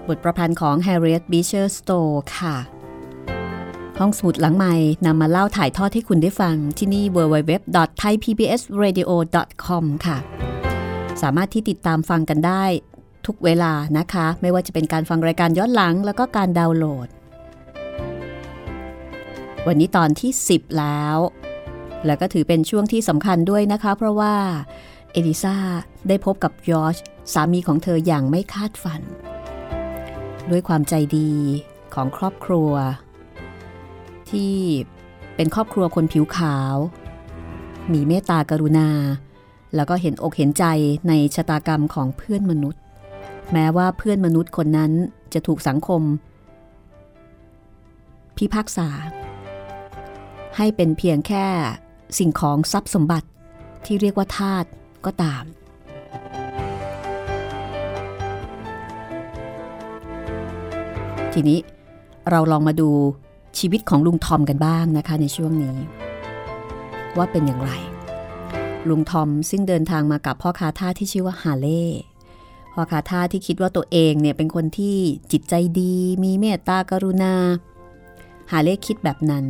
[0.08, 2.56] บทประพันธ์ของ Harriet Beecher Stowe ค่ะ
[3.98, 4.74] ห้องสมุดหลังใหม่
[5.06, 10.18] นำมาเล่าถ่ายทอดให้คุณได้ฟังที่นี่ www.thaipbsradio.com ค่ะ
[11.22, 12.64] สามารถที่ติดตามฟังกันได้
[13.26, 17.08] ทุกเวลานะคะ ไม่ว่าจะเป็นการฟังรายการย้อนหลังแล้วก็การดาวน์โหลด
[19.66, 21.18] วันนี้ตอนที่ 10 แล้ว
[22.06, 24.34] แล้วก็ถือเป็นช่วงที่สำคัญด้วยนะคะ เพราะว่า
[25.12, 25.56] เอลิซา
[26.08, 26.96] ได้พบกับยอร์ช
[27.32, 29.02] สามีของเธออย่างไม่คาดฝัน
[30.50, 31.32] ด้วยความใจดี
[31.94, 32.72] ของครอบครัว
[34.30, 34.54] ที่
[35.36, 36.74] เป็นครอบครัวคนผิวขาว
[37.92, 38.90] มีเมตตากรุณา
[39.74, 40.64] แล้วก็เห็นอกเห็นใจ
[41.08, 42.82] ในชะตากรรมของเพื่อนมนุษย์
[43.52, 44.92] แม้ว่าเพื่อนมนุษย์คนนั้น
[45.32, 46.02] จะถูกสังคม
[48.36, 48.88] พิพากษา
[50.56, 51.46] ให้เป็นเพียงแค่
[52.18, 53.28] สิ่งของทรัพย์สมบัติ
[53.84, 54.64] ที่เรียกว่าทาส
[55.06, 55.44] ก็ตาม
[61.32, 61.58] ทีนี้
[62.30, 62.90] เราลองมาดู
[63.58, 65.76] ชีวิตของลุงทอมกันบ้างนะคะในช่วงนี้
[67.16, 67.72] ว่าเป็นอย่างไร
[68.88, 71.84] ลุงทอมซึ่งเดินทางมากับพ่อคาท่าที่ชื่อว่าฮาเล่
[72.74, 74.96] พ่อคาท่าที่คิดว่าตัวเองเนี่ยเป็นคนที่
[75.32, 75.94] จิตใจดี
[76.24, 77.34] มีเมตตากรุณา
[78.50, 79.46] ฮาเล่คิดแบบนั้น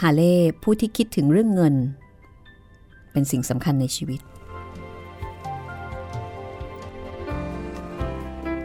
[0.00, 1.74] ฮาเล่ผู้ที่คิดถึงเรื่องเงิน
[3.12, 4.20] เป็นสิ่งสำคัญในชีวิต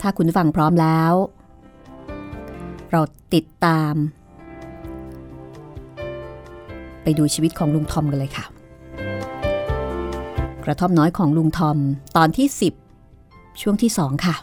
[0.01, 1.13] ถ้าคุณฟังพร้อมแล้ว
[2.91, 3.01] เรา
[3.33, 3.95] ติดตาม
[7.03, 8.45] ไปดูชีวิตของลุงทอมกันเลยค่ะ
[10.63, 11.77] กระท่อมน้อยของลุงทอม
[12.17, 12.47] ตอนที่
[13.03, 14.35] 10 ช่วงที่ 2 ค่ะ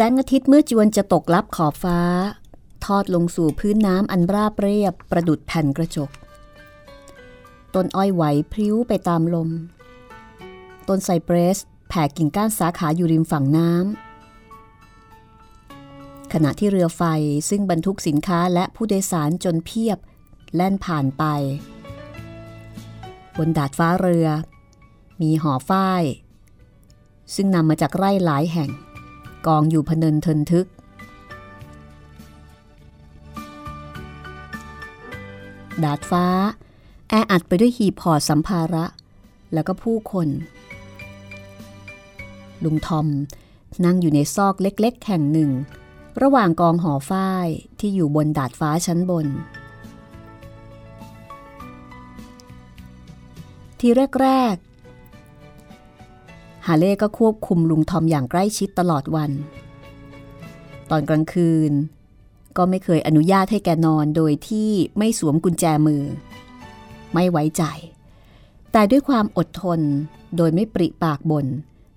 [0.00, 2.00] แสงอาทิตย์เมื่อจวนจะตกลับขอบฟ้า
[2.84, 6.10] ทอดลงสู่พื้นน้ำอันราบเรียบประดุดแผ่นกระจก
[7.74, 9.48] ต้นอ้อยไหวพริ้วไปตามลม
[10.88, 11.58] ต้นไซเปรส
[11.88, 17.02] แผ่กิ่งก้านสาขาอยู่ริมฝั่งน้ำขณะที่เรือไฟ
[17.48, 19.98] ซึ่งบรรทุกสินค้าและผู้โดยสารจนเพียบ
[20.54, 21.24] แล่นผ่านไป
[23.38, 24.28] บนดาดฟ้าเรือ
[25.20, 26.02] มีหอฝ้าย
[27.34, 28.72] ซึ่งนำมาจากไร่หลายแห่ง
[29.48, 30.66] กองอยู่พเนินเทินทึก
[35.84, 36.26] ดาดฟ้า
[37.08, 38.84] แออัดไปด้วยหีบห่อสัมภาระ
[39.52, 40.28] แล้วก็ผู้คน
[42.64, 43.06] ลุงทอม
[43.84, 45.50] นั่งอยู่ในซอกเล็กๆแห่งหนึ่ง
[46.22, 47.46] ระหว่างกองหอฝ้าย
[47.78, 49.26] ที่อยู่บนดาดฟ้าชั้นบน
[53.80, 53.88] ที
[54.22, 54.67] แรกๆ
[56.68, 59.30] ฮาเล่ก็ควบคุมลุงทอมอย่างใกล้ชิดตลอดวัน
[60.90, 61.72] ตอนกลางคืน
[62.56, 66.02] ก็ไม่เคยอนุญาตให้แกนอนโดยที่ไม่สวมกุญแจมือ
[67.14, 67.62] ไม่ไว้ใจ
[68.72, 69.80] แต่ด้วยความอดทน
[70.36, 71.46] โดยไม่ปริปากบน่น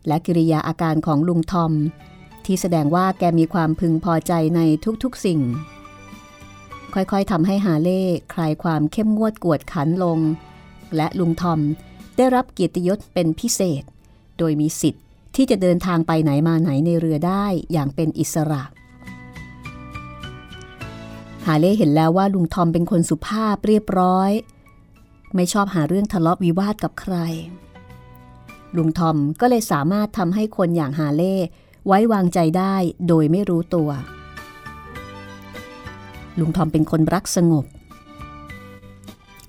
[0.08, 1.72] และกิริยาอาการของลุงทอม
[2.46, 4.62] ที่แสดงว่าแกมีความพึงพอใจใน
[5.04, 5.42] ทุกๆสิ่ง
[6.94, 8.02] ค่อยๆทำให้ฮาเล่
[8.34, 10.20] คลายความเข้มงวดกวดขันลง
[10.96, 11.60] และลุงทอม
[12.18, 13.84] ได้รับเกียรติยศเป็นพิเศษ
[14.42, 15.04] โดยมีสิทธิ์
[15.36, 18.64] ที่จะเดินทางไปไหนมาไหนในเรือได้อย่างเป็นอิสระ
[21.46, 24.32] ฮาเล่เห็นแล้วว่าลุงทอมเป็นคนสุภาพเรียบร้อย
[25.36, 27.16] ไม่ชอบหาเรื่องทะเลาะวิวาทกับใคร
[28.78, 31.36] ลุงทอมก็เลยสามารถทำให้คนอย่างฮาเล่
[31.88, 32.76] ไว้วางใจได้
[33.08, 33.90] โดยไม่รู้ตัว
[36.40, 37.66] ลุงทอมเป็นคนรักสงบ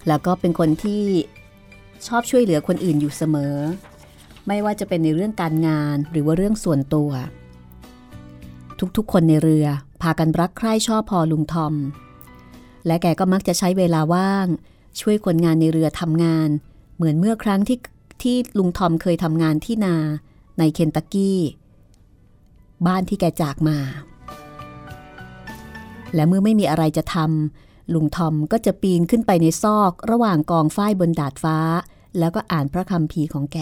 [0.09, 1.05] แล้วก็เป็นคนที่
[2.07, 3.57] ชอบช่วยเหลือคนอื่นอยู่เสมอ
[4.46, 7.11] ไม่ว่าจะเป็นในเรื่องการงานหรือว่าเรื่องส่วนตัว
[8.96, 9.66] ทุกๆ คนในเรือ
[10.02, 11.74] พากันรักใคร่ชอบพอลุงทอม
[12.87, 14.46] และแกก็มักจะใช้เวลาว่าง
[15.00, 16.48] ช่วยคนงานในเรือทำงาน
[16.96, 17.78] เหมือนเมื่อครั้งที่
[18.22, 19.96] ที่ลุงทอมเคยทำงานที่นา
[20.59, 21.40] ในเคนตักกี้
[22.87, 23.78] บ้านที่แกจากมา
[26.14, 31.59] และเมื่อไม่มีอะไรจะทำลุงทอมก็จะปีนขึ้นไปในซอกระหว่างกองฝ้ายบนดาดฟ้า
[32.18, 33.59] แล้วก็อ่านพระคำพีของแก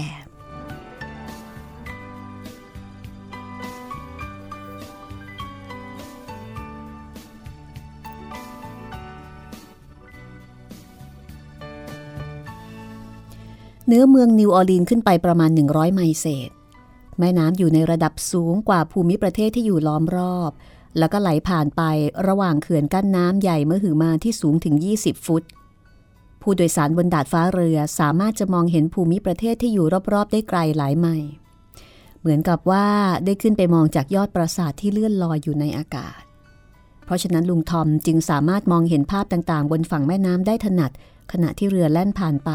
[13.92, 16.50] เนื้อเมืองนิวออร์ลีนขึ้นไปประมาณ 100 ไมล์เศษ
[17.18, 20.50] แม่น้ำอยู่ในระดับสูงกว่าภูมิประเทศที่อยู่ล้อมรอบ
[20.98, 21.82] แล้วก็ไหลผ่านไป
[22.28, 25.42] ระหว่างเขื่อนกั้นน้ำใหญ่มหึมาที่สูงถึง 20 ฟุต
[26.42, 31.30] ผู้โดยสารบนดาดฟ้าเรือสามารถจะมองเห็นภูมิประเทศที่อยู่รอบๆ ได้ไกลหลายไมล์
[32.20, 32.86] เหมือนกับว่า
[33.24, 36.20] ได้ขึ้นไปมองจากยอดปราสาทที่เลื่อนลอยอยู่ในอากาศ
[37.04, 40.90] เพราะฉะนั้นลุงทอมจึงสามารถมองเห็นภาพต่างๆ บนฝั่งแม่น้ำได้ถนัด
[41.32, 42.52] ขณะที่เรือแล่นผ่านไป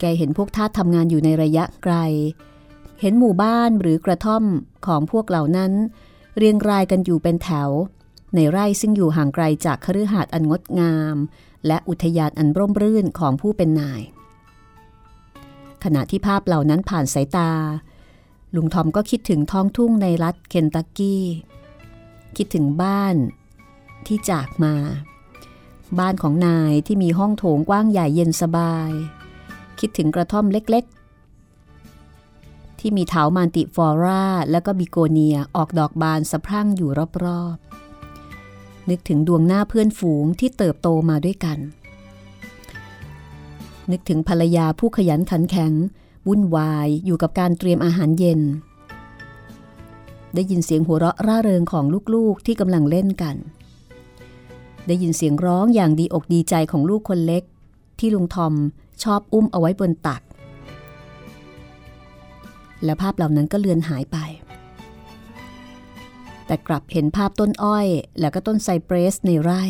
[0.00, 1.94] แกเห็นพวกทาสทำงานอยู่ในระยะไกล
[3.00, 4.44] เห็นหมู่บ้านหรือกระท่อม
[4.86, 5.72] ของพวกเหล่านั้น
[6.36, 7.70] เรียงรายกันอยู่เป็นแถว
[8.34, 11.16] ในไร่ซึ่งอยู่ห่างไกลจากคฤหาสน์อันงดงาม
[11.66, 14.02] และอุทยานอันร่มรื่นของผู้เป็นนาย
[15.84, 17.50] ขณะที่ภาพเหล่านั้นผ่านสายตา
[18.54, 21.24] ลุงทอมก็คิดถึงท้องทุ่งในรัฐเคนตักกี้
[22.36, 23.16] คิดถึงบ้าน
[24.06, 24.74] ที่จากมา
[25.98, 28.90] บ้านของนายที่มีห้องโถงกว้างใหญ่เย็นสบาย
[29.80, 36.90] คิดถึงกระท่อมเล็กๆ ที่มีเถามันติฟอร่า และก็บิโกเนียออกดอกบานสะพรั่งอยู่
[37.24, 41.58] รอบๆ นึกถึงดวงหน้าเพื่อนฝูงที่เติบโตมาด้วยกัน
[43.90, 45.72] นึกถึงภรรยาผู้ขยันขันแข็ง
[46.28, 48.40] วุ่นวายอยู่กับการเตรียมอาหารเย็น
[50.34, 53.36] ได้ยินเสียงหัวเราะร่าเริงของลูกๆที่กำลังเล่นกัน
[54.86, 57.42] ได้ยินเสียงร้องอย่างดีอกดีใจของลูกคนเล็ก
[57.98, 58.54] ที่ลุงทอม
[59.04, 60.22] ชอบอุ้มเอาไว้บนตัก
[62.84, 64.18] และภาพเหล่านั้นก็เลือนหายไป
[66.46, 67.86] แต่กลับเห็นภาพต้นอ้อย
[68.20, 69.62] และก็ต้นไซเปรสในไร่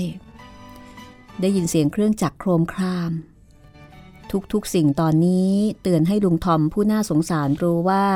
[1.41, 3.13] ได้ยินเสียงเครื่องจักรโครมคราม
[4.53, 5.53] ทุกๆสิ่งตอนนี้
[5.83, 8.07] เตือนให้ลุงทอมผู้น่าสงสารรู้ว่า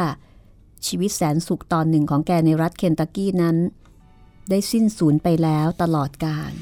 [0.87, 3.57] ชีวิตแสนสุขตอนหนึ่งของแกในรัฐเคนตักกี้นั้น
[4.51, 6.53] ได้สิ้นสูญไปแล้วตลอดกาล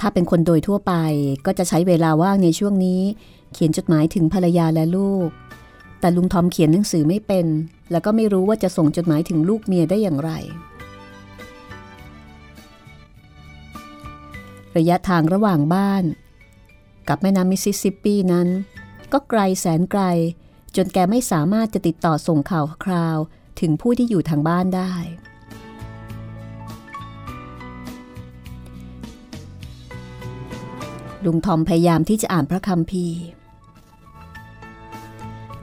[0.00, 0.92] ถ้าเป็นคนโดยทั่วไป
[1.46, 3.02] ก็จะใช้เวลาว่างในช่วงนี้
[3.52, 5.28] เขียนจดหมายถึงภรรยาและลูก
[6.00, 7.46] แต่ลุงทอมเขียนหนังสือไม่เป็น
[7.90, 10.30] แล้วก็ไม่รู้ว่าจะส่งจดหมายถึงลูกเมียได้อย่างไร
[14.76, 16.04] ระยะทางระหว่างบ้าน
[17.08, 18.48] กับแม่น้ำมิสซิสซิปปีนั้น
[19.12, 20.02] ก็ไกลแสนไกล
[20.76, 23.18] จนแกไม่สามารถจะติดต่อส่งข่าวคราว
[23.60, 24.94] ถึงผู้ที่อยู่ทางบ้านได้
[31.24, 33.20] ลุงทอมพยายามที่จะอ่านพระคัมภีร์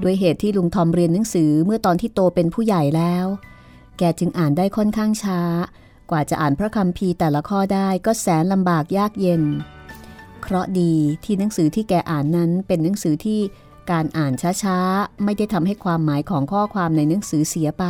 [0.04, 3.26] ด้วยเหตุที่ลุงทอมเรียนหนังสือเมื่อตอนที่โตเป็นผู้ใหญ่แล้ว
[3.98, 5.42] แกจึงอ่านได้ค่อนข้างช้า
[6.12, 9.44] กว่าจะอ่านพระคัมภีร์แต่ละข้อได้ก็แสนลำบากยากเย็น
[10.42, 10.94] เคราะดี
[11.24, 13.40] ที่หนังสือที่แกอ่านนั้นเป็นหนังสือที่
[13.92, 14.34] การอ่าน
[14.64, 17.86] ช้าๆ ไม่ได้ทำให้ความหมายของข้อความในหนังสือเสียไป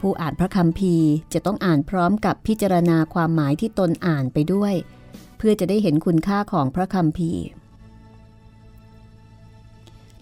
[0.00, 4.74] ผู้อ่านพระคัมภีร์จะต้องอ่านพร้อมกับพิจารณาความหมายที่ตนอ่านไปด้วย
[5.36, 7.32] เพื่อจะได้เห็นคุณค่าของพระคัมภี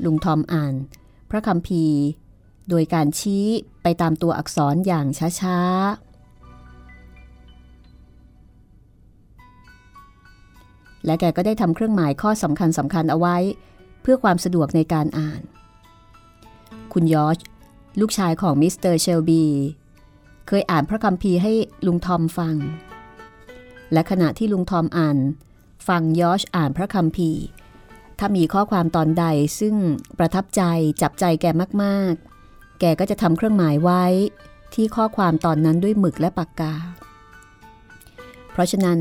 [0.04, 0.74] ลุงทอมอ่าน
[1.30, 1.84] พระคัมภี
[2.68, 3.46] โดยการชี้
[3.82, 5.06] ไปตามตัวอักษรอย่าง
[5.40, 6.04] ช้าๆ
[11.04, 13.36] และแกก็ได้ทำเครื่องหมายข้อสำคัญสำคัญเอาไว้
[14.02, 15.40] เพื่อความสะดวกในการอ่าน
[16.92, 17.38] คุณยอร์ช
[18.00, 18.94] ลูกชายของ Mr.
[18.94, 19.44] Shelby
[20.48, 21.52] เคยอ่านพระคัมภีร์ให้
[21.86, 22.54] ลุงทอมฟัง
[23.92, 25.18] และขณะที่ลุงทอมอ่าน
[25.88, 27.30] ฟังยอร์ชอ่านพระคัมภีร์
[28.18, 29.24] ถ้ามีข้อความตอนใด
[29.60, 29.74] ซึ่ง
[30.18, 30.62] ประทับใจ
[31.02, 31.46] จับใจแก
[31.82, 32.12] มาก
[32.46, 34.04] ๆ แกก็จะทำเครื่องหมายไว้
[34.74, 36.74] ที่ข้อความตอนนั้นด้วยหมึกและปากกา
[38.52, 38.98] เพราะฉะนั้น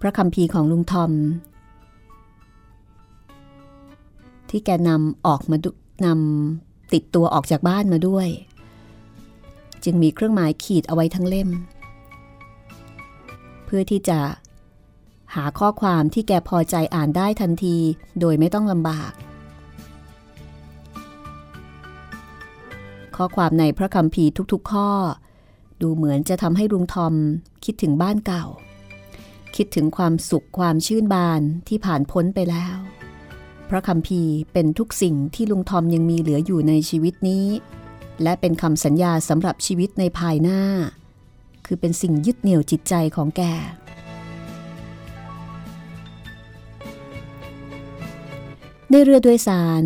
[0.00, 1.12] พระคัมภีของลุงทอม
[4.50, 5.56] ที่แกนำออกมา
[6.06, 8.28] นำติดตัวออกจากบ้านมาด้วย
[9.84, 11.48] จึงมีเครื่องหมายขีดเอาไว้ทั้งเล่ม
[13.76, 14.20] พื่อที่จะ
[15.34, 17.76] หาข้อความที่แกพอใจอ่านได้ทันที
[18.20, 19.12] โดยไม่ต้องลำบาก
[23.16, 24.90] ข้อความในพระคัมภีร์ทุกๆ ข้อ
[25.82, 27.14] ดูเหมือนจะทำให้ลุงทอม
[27.64, 28.44] คิดถึงบ้านเก่า
[29.56, 32.76] คิดถึงความสุขความชื่นบานที่ผ่านพ้นไปแล้ว
[33.70, 37.46] พระคัมภีร์เป็นทุกสิ่งที่ลุงทอมยังมีเหลืออยู่ในชีวิตนี้
[38.22, 40.60] และเป็นคำสัญญาสำหรับชีวิตในภายหน้า
[41.66, 43.42] คือเป็นสิ่งยึดเหนี่ยวจิตใจของแก
[48.90, 49.84] ในเรือโดยสาร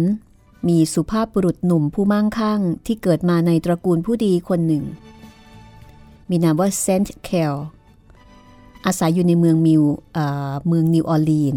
[0.68, 4.85] มีสุภาพบุรุษหนุ่มผู้มั่งคั่งที่เกิดมาในตระกูลผู้ดีคนหนึ่ง
[6.31, 7.55] มีนามว่าเซนต์เคล
[8.87, 9.83] อาศัยอยู่ในเมืองมิว
[10.68, 11.57] เมืองนิวออร์ลีน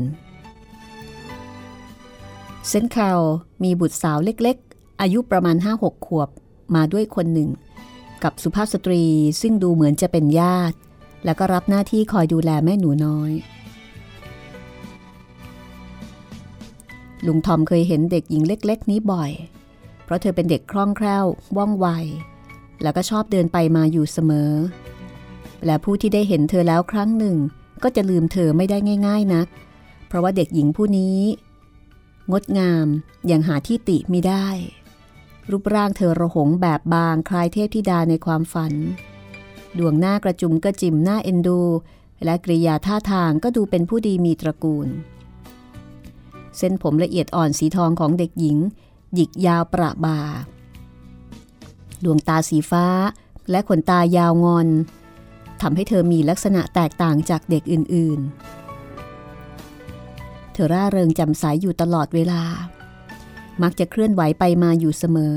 [2.67, 3.19] เซนต์เคล
[3.63, 6.29] มีบุตรสาวเล็กๆ อายุประมาณ 5-6 ขวบ
[6.75, 7.49] มาด้วยคนหนึ่ง
[8.23, 9.03] กับสุภาพสตรี
[9.41, 10.77] ซึ่งดูเหมือนจะเป็นญาติ
[11.25, 13.31] แล้วก็รับหน้าที่คอยดูแลแม่หนูน้อย
[17.25, 19.31] ลุงทอมเคยเห็นเด็กหญิงเล็ก ๆ นี้บ่อย
[20.03, 21.25] เพราะเธอเป็นเด็กคล่องแคล่ว
[21.57, 21.87] ว่องไว
[22.81, 24.51] แล้วก็ชอบเดินไปมาอยู่เสมอ
[25.65, 27.37] และผู้ที่ได้เห็นเธอแล้วครั้งหนึ่ง
[27.83, 29.47] ก็จะลืมเธอไม่ได้ง่าย ๆนัก
[30.07, 31.19] เพราะว่าเด็กหญิงผู้นี้
[32.31, 32.87] งดงาม
[33.27, 34.47] อย่างหาที่ติมิได้
[35.49, 38.73] รูปร่างเธอระหงแบบบางคล้ายเทพธิดาในความฝัน
[39.77, 41.61] ดวงหน้ากระจุมกระจิมหน้าเอ็นดู
[42.23, 44.87] และกริยาท่าทางก็ดูเป็นผู้ดีมีตระกูล
[46.57, 48.57] เส้นผมละเอียดอ่อนสีทองของเด็กหญิง
[49.13, 50.21] หยิกยาวประบา
[52.03, 52.85] ดวงตาสีฟ้า
[53.51, 54.67] และขนตายาวงอน
[55.61, 58.19] ทำให้เธอมีลักษณะแตกต่างจากเด็กอื่น
[59.17, 62.41] ๆ เธอร่าเริงจำใสยอยู่ตลอดเวลา
[63.63, 65.35] มักจะเคลื่อนไหวไปมาอยู่เสมอ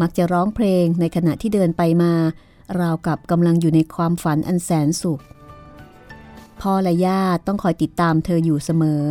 [0.00, 2.12] มักจะร้องเพลงในขณะที่เดินไปมา
[2.80, 5.22] ราวกับกำลังอยู่ในความฝันอันแสนสุข
[6.60, 9.02] พ่อและญาติต้องคอยติดตามเธออยู่เสมอ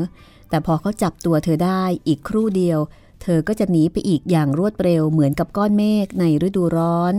[0.49, 2.79] แต่พอเขาจับตัวเธอได้อีกครู่เดียว
[3.21, 7.13] เธอก็จะหนีไปอีกอย่างรวดเร็วเหมือนกับก้อนเมฆในฤดูร้อน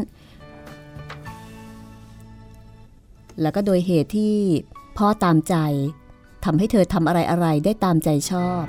[3.40, 4.36] แล้วก็โดยเหตุที่
[4.98, 5.54] พ่อตามใจ
[6.44, 8.64] ทำให้เธอทำอะไรอะไรได้ตามใจชอบ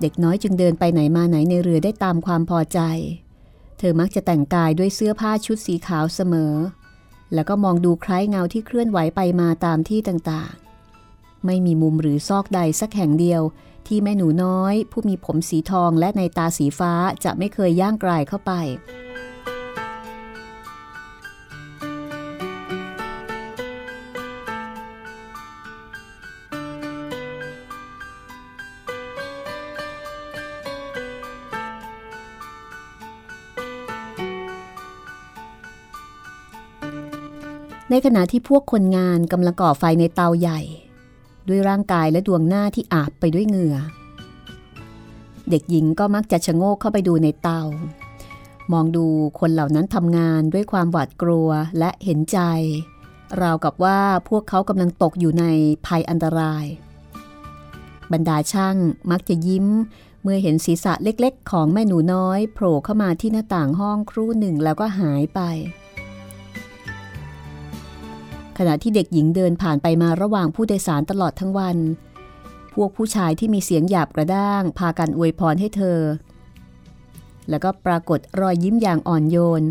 [0.00, 2.80] เด็กน้อยจึงเดินไปไหนมาไหนในเรือได้ตามความพอใจ
[3.78, 6.54] เธอมักจะแต่งกายด้วยเสื้อผ้าชุดสีขาวเสมอ
[7.34, 13.42] แล้วก็มองดูคล้ายเงาที่เคลื่อนไหวไปมาตามที่ต่างๆ ไม่มีมุมหรือซอกใดสักแห่งเดียว
[13.86, 16.92] ที่แม่หนูน้อย ผู้มีผมสีทองและในตาสีฟ้า
[17.24, 18.52] จะไม่เคยย่างกลายเข้าไป
[37.90, 40.60] ในขณะที่พวกคนงานกำลังก่อไฟในเตาใหญ่
[41.48, 43.76] ด้วยร่างกายและดวงหน้าที่อาบไปด้วยเหงื่อ
[45.50, 47.62] เด็กหญิงก็มักจะชะโงกเข้าไปดูในเตา
[48.72, 49.06] มองดู
[49.40, 52.38] คนเหล่านั้นทำงานด้วยความหวาดกลัวและเห็นใจ
[53.40, 55.44] ราวกับว่าพวกเขากำลังตกอยู่ใน
[55.86, 56.64] ภัยอันตราย
[58.12, 58.76] บรรดาช่าง
[59.10, 59.66] มักจะยิ้ม
[60.22, 65.40] เมื่อเห็นศีรษะเล็กๆ ของแม่หนูน้อยโผล่เข้ามาที่หน้าต่างห้องครู่หนึ่งแล้วก็หายไป
[68.58, 71.76] ขณะที่เด็กหญิงเดินผ่านไปมาระหว่างผู้โดยสารตลอดทั้งวัน
[72.74, 75.98] พวกผู้ชายที่มีเสียงหยาบกระด้าง พากันอวยพรให้เธอ
[77.48, 79.62] แล้วก็ปรากฏรอยยิ้มอย่างอ่อนโยน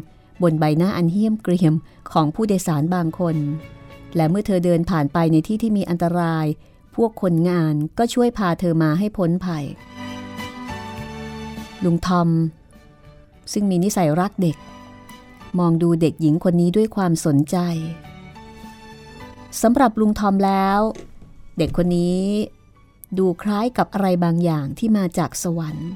[0.41, 1.73] บนใบหน้าอันเหี้ยมเกรียม
[2.11, 3.35] ของผู้โดยสารบางคน
[4.15, 6.45] และเมื่อเธอเดินผ่านไปในที่ที่มีอันตราย
[6.95, 9.65] พวกคนงานก็ช่วยพาเธอมาให้พ้นภัย
[11.83, 12.29] ลุงทอม
[13.53, 14.57] ซึ่งมีนิสัยรักเด็ก
[15.59, 17.57] มองดูเด็กหญิงคนนี้ด้วยความสนใจ
[19.61, 20.79] สำหรับลุงทอมแล้ว
[21.57, 22.23] เด็กคนนี้
[23.17, 25.91] ดูคล้ายกับอะไรบางอย่างที่มาจากสวรรค์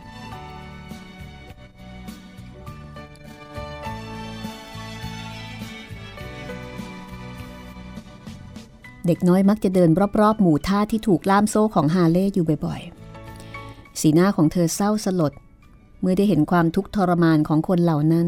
[9.08, 9.90] เด็กน้อยมักจะเดิน
[10.22, 15.34] รอบๆ หมู่ท่าที่ถูกล่ามโซ่ของฮาเล่อยู่บ่อยๆ สีหน้าของเธอเศร้าสลด
[16.02, 18.28] เมื่อได้เห็นความทุกข์ทรมานของคนเหล่านั้น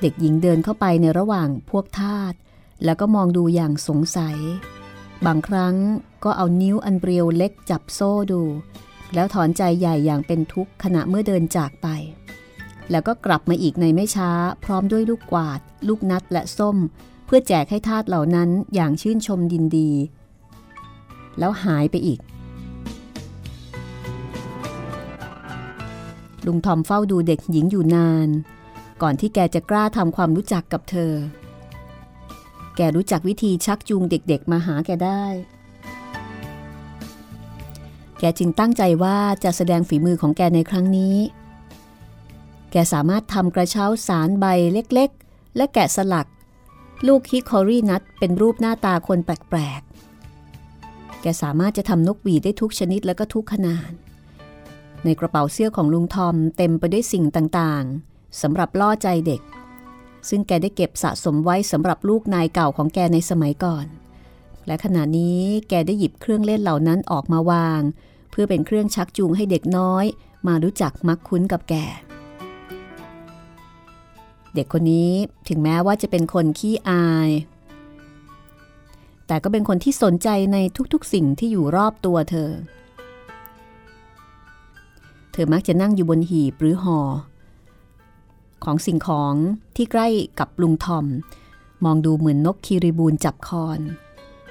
[0.00, 2.34] เด็กหญิงเดินเข้าไปในระหว่างพวกทาส
[2.84, 4.36] แล้วก็มองดูอย่างสงสัย
[5.26, 5.76] บางครั้ง
[6.24, 8.42] ก็เอานิ้วอันเปรียวเล็กจับโซ่ดู
[9.14, 11.88] แล้วถอนใจใหญ่อย่างเป็นทุกข์ขณะเมื่อเดินจากไป
[12.90, 14.30] แล้วก็กลับมาอีกในไม่ช้า
[14.64, 16.76] พร้อมด้วยลูกกวาด ลูกนัดและส้ม
[17.26, 19.90] เพื่อแจกให้ทาสเหล่านั้นอย่างชื่นชมดินดี
[21.38, 22.20] แล้วหายไปอีก
[26.46, 28.28] ลุงทอมเฝ้าดูเด็กหญิงอยู่นาน
[29.02, 31.12] ก่อนที่แกจะกล้าทำความรู้จักกับเธอ
[32.82, 35.24] แกรู้จักวิธีชักจูงเด็กๆ มาหาแกได้
[38.18, 41.16] แกจึงตั้งใจว่าจะแสดงฝีมือของแกในครั้งนี้
[42.72, 46.26] แกสามารถทำกระเช้าสารใบเล็กๆ และแกะสลัก
[47.06, 53.90] ลูกฮิคอรี่นัทเป็นรูปหน้าตาคนแปลกๆ แกสามารถจะทำนกหวีได้ทุกชนิดและก็ทุกขนาด
[55.04, 59.42] ในกระเป๋าเสื้อของลุงทอมเต็มไปด้วยสิ่งต่างๆสำหรับล่อใจเด็ก
[60.28, 63.86] ซึ่งแกได้เก็บสะสมไว้สำหรับลูกนายเก่าของแกในสมัยก่อน
[64.66, 67.80] และขณะนี้แกได้หยิบเครื่องเล่นเหล่านั้นออกมาวาง
[68.30, 70.04] เพื่อเป็นเครื่องชักจูงให้เด็กน้อย
[70.46, 71.74] มารู้จักมักคุ้นกับแก
[74.54, 75.12] เด็กคนนี้
[75.48, 77.30] ถึงแม้ว่าจะเป็นคนขี้อาย
[79.26, 80.56] แต่ก็เป็นคนที่สนใจใน
[80.92, 82.50] ทุกๆสิ่งที่อยู่รอบตัวเธอ
[85.32, 87.00] เธอมักจะนั่งอยู่บนหีบหรือหอ
[88.64, 89.34] ของสิ่งของ
[89.76, 90.08] ที่ใกล้
[90.38, 91.06] กับลุงทอม
[91.84, 93.80] มองดูเหมือนนกคีริบูนจับคอน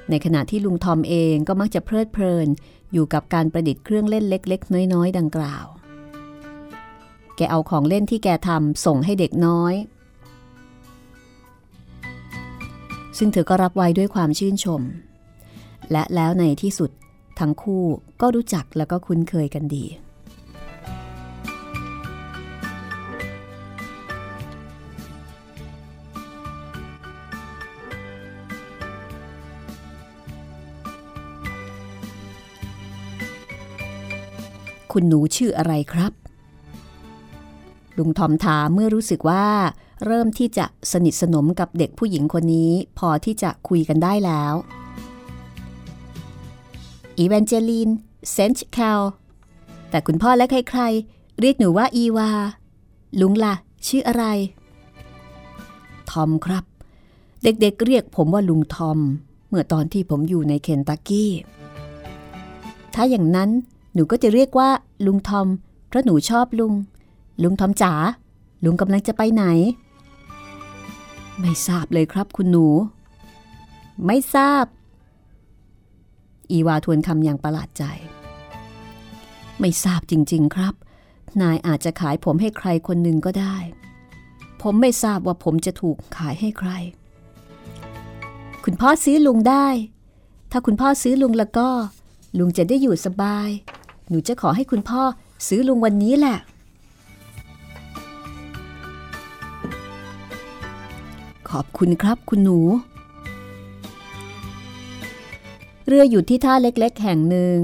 [0.10, 2.48] ในขณะที่ลุงทอมเองก็มักจะเพลิดเพลิน
[2.94, 5.66] อยู่กับการประดิษฐ์เครื่องเล่นเล็ก ๆ น้อย ๆ ดังกล่าว
[7.36, 9.74] แกเอาของเล่นที่แกทำส่งให้เด็กน้อย
[13.18, 14.82] ซึ่งเธอก็รับไว้ด้วยความชื่นชม
[15.92, 16.92] และแล้วในที่สุด
[17.40, 17.84] ทั้งคู่
[18.22, 19.86] ก็รู้จักแล้วก็คุ้นเคยกันดี
[34.92, 36.12] คุณหนูชื่ออะไรครับ
[37.98, 39.46] ลุงทอมถามเมื่อรู้สึกว่า
[40.06, 44.54] เริ่มที่จะสนิทสนมกับเด็กผู้หญิงคนนี้ พอที่จะคุยกันได้แล้ว
[47.18, 47.90] อีเวนเจลีน
[48.32, 49.02] เซนต์แคล
[49.90, 52.30] แต่คุณพ่อและใครๆ เรียกหนูว่าอีวา
[53.20, 53.54] ลุงละ่ะ
[53.88, 54.26] ชื่ออะไร
[56.12, 56.66] ทอมครับ
[57.44, 59.00] เด็กๆเเรียกผมว่าลุงทอม
[59.48, 61.32] เมื่อตอนที่ผมอยู่ในเคนตักกี้
[62.94, 63.50] ถ้าอย่างนั้น
[64.00, 64.70] นูก็จะเรียกว่า
[65.06, 65.48] ลุงทอม
[65.88, 66.74] เพราะหนูชอบลุง
[67.44, 67.94] ลุงทอมจ๋า
[68.64, 69.44] ลุงกำลังจะไปไหน
[71.40, 72.68] ไม่ทราบเลยครับคุณหนู
[74.06, 74.66] ไม่ทราบ
[76.52, 77.84] อีวาทวนคำอย่างประหลาดใจ
[79.60, 80.74] ไม่ทราบจริง ๆครับ
[81.42, 83.56] นายอาจจะขายผมให้ใครคนหนึ่งก็ได้
[84.62, 86.72] ผมไม่ทราบว่าผมจะถูกขายให้ใคร
[88.64, 89.68] คุณพ่อซื้อลุงได้
[90.52, 91.70] ถ้าคุณพ่อซื้อลุงแล้วก็
[92.38, 93.50] ลุงจะได้อยู่สบาย
[94.10, 95.02] หนูจะขอให้คุณพ่อ
[95.48, 96.38] ซื้อลุงวันนี้แหละ
[101.50, 102.60] ขอบคุณครับคุณหนู
[105.88, 107.60] เรืออยู่ที่ท่าเล็กๆ แห่งหนึ่ง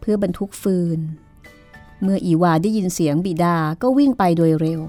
[0.00, 0.98] เพื่อบรรทุกฟืน
[2.02, 4.80] เมื่ออีวาได้ยินเสียงบิดาก็วิ่งไปโดยเร็ว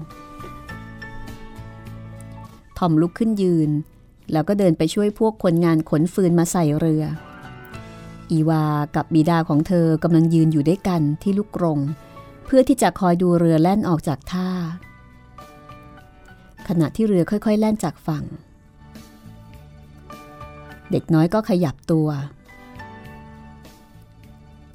[2.78, 3.70] ทอมลุกขึ้นยืน
[4.32, 7.04] แล้วก็เดินไปช่วยพวกคนงานขนฟืนมาใส่เรือ
[8.32, 8.64] อีวา
[8.96, 11.78] กับบิดาของเธอกำลังยืนอยู่ด้วยกันที่ลูกกรง
[12.44, 14.48] เพื่อที่จะคอยดูเรือแล่นออกจากท่า
[16.68, 18.24] ขณะที่เรือค่อยๆ แล่นจากฝั่ง
[20.90, 22.08] เด็กน้อยก็ขยับตัว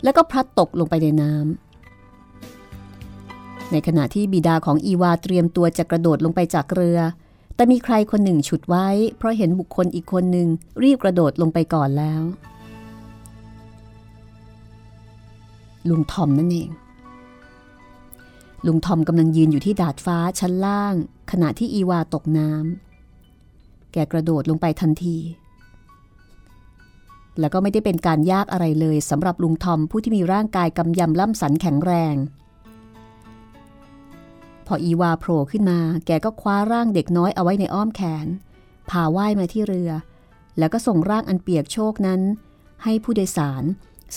[0.03, 1.41] แล้วก็พลัดตกลงไปในน้ำ
[3.71, 6.99] ในขณะที่บิดาของอีวาเตรียมตัวจะกระโดดลงไปจากเรือ
[7.55, 8.87] แต่มีใครคนหนึ่งฉุดไว้
[9.17, 10.47] เพราะเห็นบุคคลอีกคนหนึ่ง
[10.83, 12.21] รีบกระโดดลงไปก่อนแล้ว
[15.89, 16.69] ลุงทอมนั่นเอง
[18.65, 20.93] ลุงทอมกำลังยืนอยู่ที่ดาดฟ้าชั้นล่าง
[21.31, 25.17] ขณะที่อีวาตกน้ำแกกระโดดลงไปทันที
[27.39, 32.15] แล้วก็ไม่ได้เป็นการยากอะไรเลยสำหรับลุงทอมผู้ที่มีร่างกายกำยำล่ำสันแข็งแรง
[34.67, 38.27] พออีวาโผล่ขึ้นมา แกก็คว้าร่างเด็กน้อยเอาไว้ในอ้อมแขน
[38.89, 39.91] พาว่ายมาที่เรือ
[40.57, 42.21] แล้วก็ส่งร่างอันเปียกโชกนั้น
[42.83, 43.63] ให้ผู้โดยสาร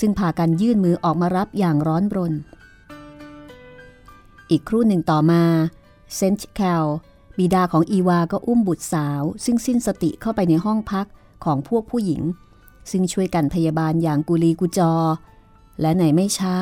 [0.00, 2.32] ซึ่งพากันยื่นมือออกมารับอย่างร้อนรน
[4.50, 5.42] อีกครู่หนึ่งต่อมา
[6.14, 6.86] เซนต์แคล
[7.38, 11.06] บิดาของอีวาก็อุ้มบุตรสาว ซึ่งสิ้นสติเข้าไปในห้องพัก
[11.44, 12.22] ของพวกผู้หญิง
[12.90, 14.92] ซึ่งช่วยกันพยาบาลอย่างกุลีกุจอ
[15.80, 16.56] และในไม่ช้า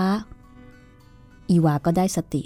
[1.50, 2.42] อีวาก็ได้สติ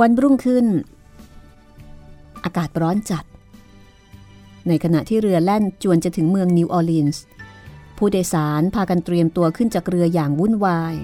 [0.00, 0.66] วันรุ่งขึ้น
[2.44, 3.24] อากาศร้อนจัด
[4.68, 7.24] ในขณะที่เรือแล่นจวนจะถึงเมืองนิวออร์ลีนส์
[7.96, 10.94] ผู้โดยสารพากันเตรียมตัวขึ้นจากเรืออย่างวุ่นวาย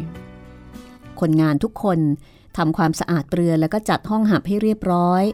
[1.21, 1.99] คนงานทุกคน
[2.57, 5.25] ทำความสะอาดเรือแล้วก็จัดห้องหับให้เรียบร้อย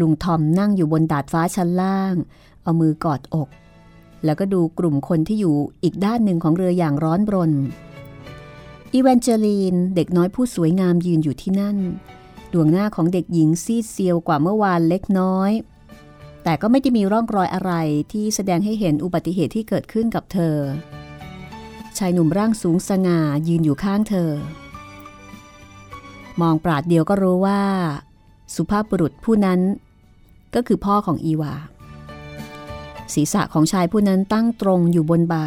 [0.00, 2.14] ลุงทอมนั่งอยู่บนดาดฟ้าชั้นล่าง
[2.62, 3.48] เอามือกอดอก
[4.24, 7.52] แล้วก็ดูกลุ่มคนที่อยู่อีกด้านหนึ่งของเรืออย่างร้อนรน
[8.92, 11.78] อีเวนเจลีนเด็กน้อยผู้สวยงามยืนอยู่ที่นั่น
[12.52, 15.50] ดวงหน้าของเด็กหญิงซีดเซียวกว่าเมื่อวานเล็กน้อย
[16.44, 17.72] แต่ก็ไม่ได้มีร่องรอยอะไร
[18.12, 20.56] ที่แสดงให้เห็นอุบัติเหตุที่เกิดขึ้นกับเธอ
[21.98, 24.30] ชายหนุ่มร่างสูงสง่ายืนอยู่ข้างเธอ
[26.40, 27.62] มองปราดเดียวก็รู้ว่า
[28.54, 29.60] สุภาพบุรุษผู้นั้น
[30.54, 31.54] ก็คือพ่อของอีวา
[33.14, 35.46] ศีรษะของชายผู้นั้นตั้งตรงอยู่บนบ่า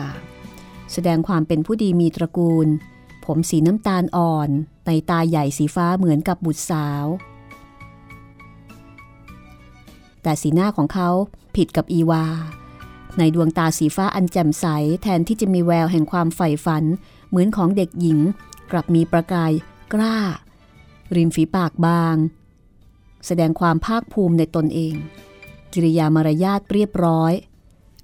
[0.93, 2.67] แสดงความเป็นผู้ดีมีตระกูล
[3.25, 4.49] ผมสีน้ำตาลอ่อน
[4.85, 7.05] ในตาใหญ่สีฟ้าเหมือนกับบุตรสาว
[10.23, 11.09] แต่สีหน้าของเขา
[11.55, 12.25] ผิดกับอีวา
[13.17, 14.65] ในดวงตาสีฟ้าอันแจ่มใส
[15.01, 16.83] แทนที่จะมีแววแห่งความใฝ่ฝัน
[17.29, 18.19] เหมือนของเด็กหญิง
[18.71, 19.51] กลับมีประกาย
[19.93, 20.17] กล้า
[21.15, 22.15] ริมฝีปากบาง
[23.25, 24.95] แสดงความภาคภูมิในตนเอง
[25.73, 27.33] กิริยามารยาทเรียบร้อย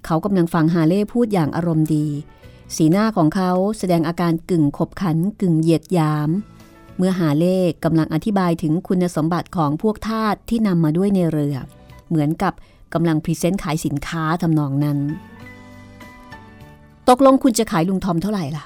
[0.04, 2.06] เขากำลังฟังฮาเล่พูดอย่างอารมณ์ดี
[2.76, 6.30] สีหน้าของเขาแสดงอาการกึ่งขบขันกึ่งเหยียดยาม
[6.96, 11.56] เมื่อหาเล่กำลังอธิบายถึงคุณสมบัติของพวกทาสที่นำมาด้วยในเรือ
[12.08, 12.52] เหมือนกับ
[12.94, 14.98] กำลัง present ขายสินค้าทำนองนั้น
[17.08, 18.64] ตกลงคุณจะขายลุงทอมเท่าไหร่ล่ะ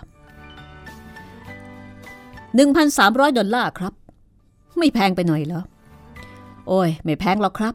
[2.48, 3.94] 1,300 ดอลลาร์ครับ
[4.78, 5.62] ไม่แพงไปหน่อยเหรอ
[6.68, 7.74] โอ้ย ไม่แพงหรอกครับ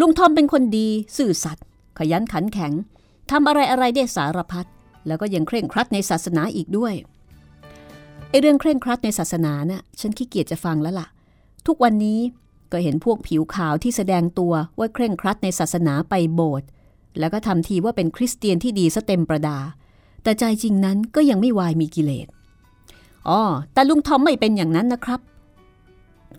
[0.00, 1.64] ลุงทอมเป็นคนดี ซื่อสัตย์
[1.98, 2.72] ขยันขันแข็ง
[3.30, 4.66] ทำอะไรอะไรได้สารพัด
[5.06, 6.94] แล้วก็ยังเคร่งครัดในศาสนาอีกด้วย
[8.30, 11.06] ไอเรื่องเคร่งครัดในศาสนาน่ะฉันขี้เกียจจะฟังแล้วล่ะ
[11.66, 12.20] ทุกวันนี้
[12.72, 16.68] ก็เห็นพวกผิวขาวที่แสดงตัวว่าเคร่งครัดในศาสนาไปโบสถ์
[17.18, 19.58] แล้วก็ทำทีว่าเป็นคริสเตียนที่ดีซะเต็มประดา
[20.22, 22.26] แต่ใจจริงนั้นก็ยังไม่วายมีกิเลส
[23.28, 23.40] อ๋อ
[23.72, 25.20] แต่ลุงทอมไม่เป็นอย่างนั้นนะครับ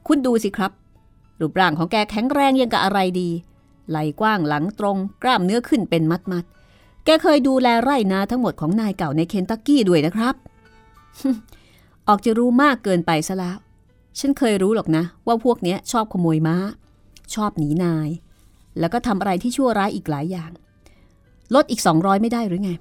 [0.08, 0.72] คุณดูสิครับ
[1.40, 3.30] รูปร่างของแกแข็งแรงยังกับอะไรดี
[3.90, 6.46] ไหล่กว้างหลังตรง กล้ามเนื้อขึ้นเป็นมัดมัด
[7.10, 10.36] แกเคยดูแลไร่นาทั้งหมดของนายเก่าในเคนตักกี้ด้วยนะครับ
[12.08, 13.58] ออกจะรู้มากเกินไปซะแล้ว
[14.20, 16.56] ฉันเคยรู้หรอกนะ ว่าพวกเนี้ยชอบขโมยม้า
[17.34, 18.10] ชอบหนีนาย
[18.80, 20.52] แล้วก็ทำอะไรที่ชั่วร้ายอีกหลายอย่าง
[21.56, 22.72] ลดอีก 200 ไม่ได้หรือไง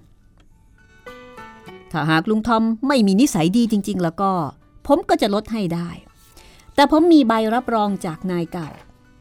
[1.93, 4.31] ถ้าหากลุงทอมไม่มีนิสัยดีจริง ๆ แล้วก็
[4.87, 5.89] ผมก็จะลดให้ได้
[6.75, 8.69] แต่ผมมีใบรับรองจากนายเก่า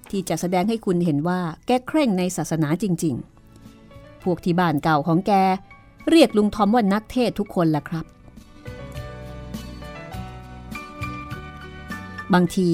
[0.10, 3.35] ที่จะแสดงให้คุณเห็นว่าแกเคร่งในศาสนาจริง ๆ
[4.26, 5.32] พวกที่บ้านเก่าของแก
[6.10, 8.06] เรียกลุงทอมว่านักเทศทุกคนล่ะครับ
[12.34, 12.70] บางที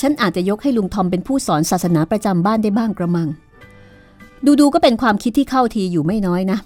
[0.00, 3.28] ฉันอาจจะยกให้ลุงทอมเป็นผู้สอนศาสนาประจำบ้านได้บ้างกระมัง
[4.60, 6.58] ดูๆก็เป็นความคิดที่เข้าทีอยู่ไม่น้อยนะ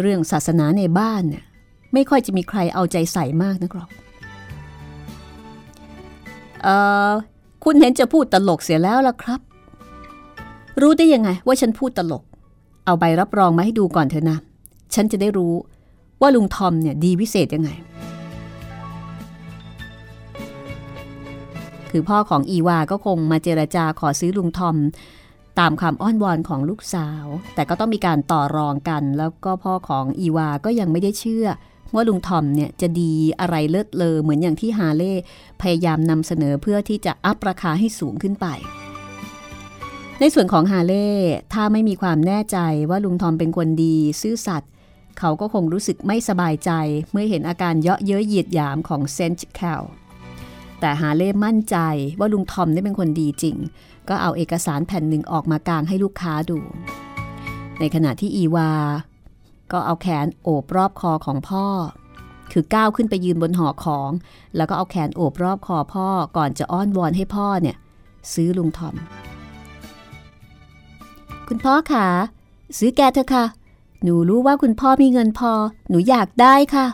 [0.00, 1.44] เรื่องศาสนาในบ้านเนี่ย
[1.92, 3.88] ไม่ค่อยจะมีใครเอาใจใส่มากนักหรอก
[6.62, 6.74] เอ่
[7.08, 7.10] อ
[7.64, 9.40] คุณเห็นจะพูดตลกเสียแล้วล่ะครับ
[10.82, 12.22] รู้ได้ยังไงว่าฉันพูดตลก
[12.84, 14.38] เอาใบรับรองมาให้ดูก่อนเถอะนะ
[14.94, 15.54] ฉันจะได้รู้
[16.20, 17.70] ว่าลุงทอมเนี่ยดีวิเศษยังไง
[21.90, 24.76] คือพ่อของอีวาก็คงมาเจรจาขอซื้อลุงทอม
[25.58, 27.24] ตามคำอ้อนวอนของลูกสาว
[27.54, 31.46] แต่ก็ต้องมีการต่อรองกัน แล้วก็พ่อของอีวาก็ยังไม่ได้เชื่อ
[31.94, 35.14] ว่าลุงทอมเนี่ยจะดีอะไรเลิศเลอเหมือนอย่างที่ฮาเล่
[35.60, 38.46] พยายามนำเสนอเพื่อที่จะอัพราคาให้สูงขึ้นไป
[40.20, 41.10] ในส่วนของฮาเล่
[41.52, 42.58] ถ้าไม่มีความแน่ใจ
[42.90, 44.70] ว่าลุงทอมเป็นคนดี ซื่อสัตย์
[45.18, 46.70] เขาก็คงรู้สึกไม่สบายใจ
[47.10, 49.82] เมื่อเห็นอาการเยาะเย้ยเหยียดหยามของเซนต์แคล
[50.80, 51.76] แต่ฮาเล่มั่นใจ
[52.18, 53.56] ว่าลุงทอมได้เป็นคนดีจริง
[54.08, 56.58] ก็เอาเอกสารแผ่นหนึ่งออกมากางให้ลูกค้าดู
[57.78, 58.72] ในขณะที่อีวา
[59.72, 61.66] ก็เอาแขนโอบรอบคอของพ่อ
[62.52, 64.10] คือก้าวขึ้นไปยืนบนหอของ
[64.56, 67.76] แล้วก็เอาแขนโอบรอบคอพ่อก่อนจะอ้อนวอนให้พ่อเนี่ย
[68.32, 68.94] ซื้อลุงทอม
[71.48, 72.08] คุณพ่อคะ
[72.78, 73.44] ซื้อแกเถอะค่ะ
[74.02, 75.52] หนูรู้ว่าคุณพ่อมีเงินพอ
[75.88, 76.86] หนูอยากได้ค่ะ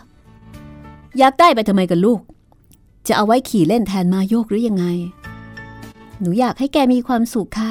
[1.19, 2.21] อยากได้ไปทำไมกันลูก
[3.07, 4.87] จะเอาไว้ขี่เล่นแทนมาโยกหรือยังไง
[6.21, 7.71] หนูอยากให้แกมีความสุขค่ะ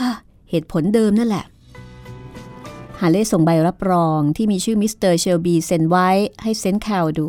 [0.00, 0.10] ฮะ
[0.50, 1.44] เหตุผลเดิมนั่นแหละ
[3.00, 6.08] ฮาเล่ส่งใบรับรองที่มีชื่อมิสเตอร์เชลบีเซ็นไว้
[6.42, 7.28] ให้เซนต์แคลดู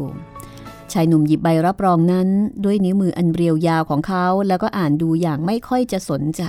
[0.92, 2.28] ชายหนุ่มหยิบใบรับรองนั้น
[2.64, 6.44] ด้วยนิ้วมืออันเรียวยาวของเขาแล้วก็อ่านดูอย่างไม่ค่อยจะสนใจ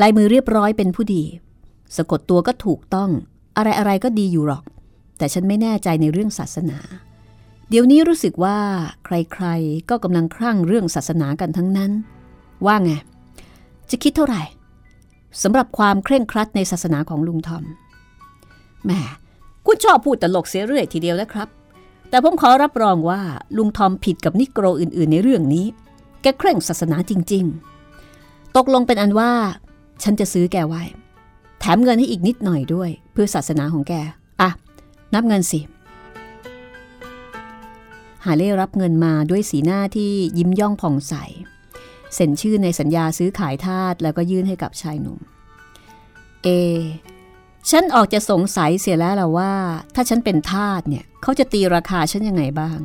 [0.00, 1.22] ลายมือเรียบร้อยเป็นผู้ดี
[1.96, 3.10] สะกดตัวก็ถูกต้อง
[3.56, 4.64] อะไรอะไรก็ดีอยู่หรอก
[5.18, 6.78] แต่ฉันไม่แน่ใจในเรื่องศาสนา
[7.68, 8.58] เดี๋ยวนี้รู้สึกว่า
[9.04, 11.92] ใครๆ ก็กำลังคลั่งเรื่องศาสนากันทั้งนั้น
[12.66, 12.92] ว่าไง
[13.90, 14.42] จะคิดเท่าไหร่
[15.42, 17.64] สำหรับความเคร่งครัดในศาสนาของลุงทอม
[18.84, 18.90] แหม
[19.66, 21.48] คุณชอบพูดตลกเสียเรื่อยทีเดียวนะครับ
[22.10, 23.20] แต่ผมขอรับรองว่า
[23.56, 25.66] ลุงทอมผิดกับนิโกรอื่นๆ ในเรื่องนี้
[26.22, 27.44] แกเคร่งศาสนาจริง
[28.00, 29.32] ๆ ตกลงเป็นอันว่า
[30.02, 30.82] ฉันจะซื้อแกไว้
[31.60, 33.94] แถมเงินให้อีกนิดหน่อยด้วย เพื่อศาสนาของแก
[34.40, 34.50] อะ
[35.14, 35.60] นับเงินสิ
[38.24, 41.14] หาเล่รับเงินมาด้วยสีหน้าที่ยิ้มย่องผ่องใส
[42.14, 45.18] เซ็นชื่อในสัญญาซื้อขายทาสแล้วก็ยื่นให้กับชายหนุ่ม
[46.42, 46.48] เอ
[47.70, 49.52] ฉันออกจะสงสัยเสียแล้วล่ะว่า
[49.94, 52.78] ถ้าฉันเป็นทาสเนี่ยเขาจะตีราคาฉันยังไงบ้าง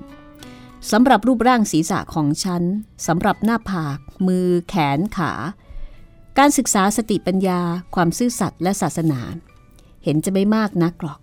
[0.92, 2.64] สำหรับรูปร่างศีรษะของฉัน
[3.08, 3.98] สำหรับหน้าผาก
[4.28, 5.32] มือแขนขา
[6.38, 7.62] การศึกษาสติปัญญา
[7.96, 9.22] ความซื่อสัตย์และศาสนา
[10.04, 11.20] เห็นจะไม่มากนักหรอก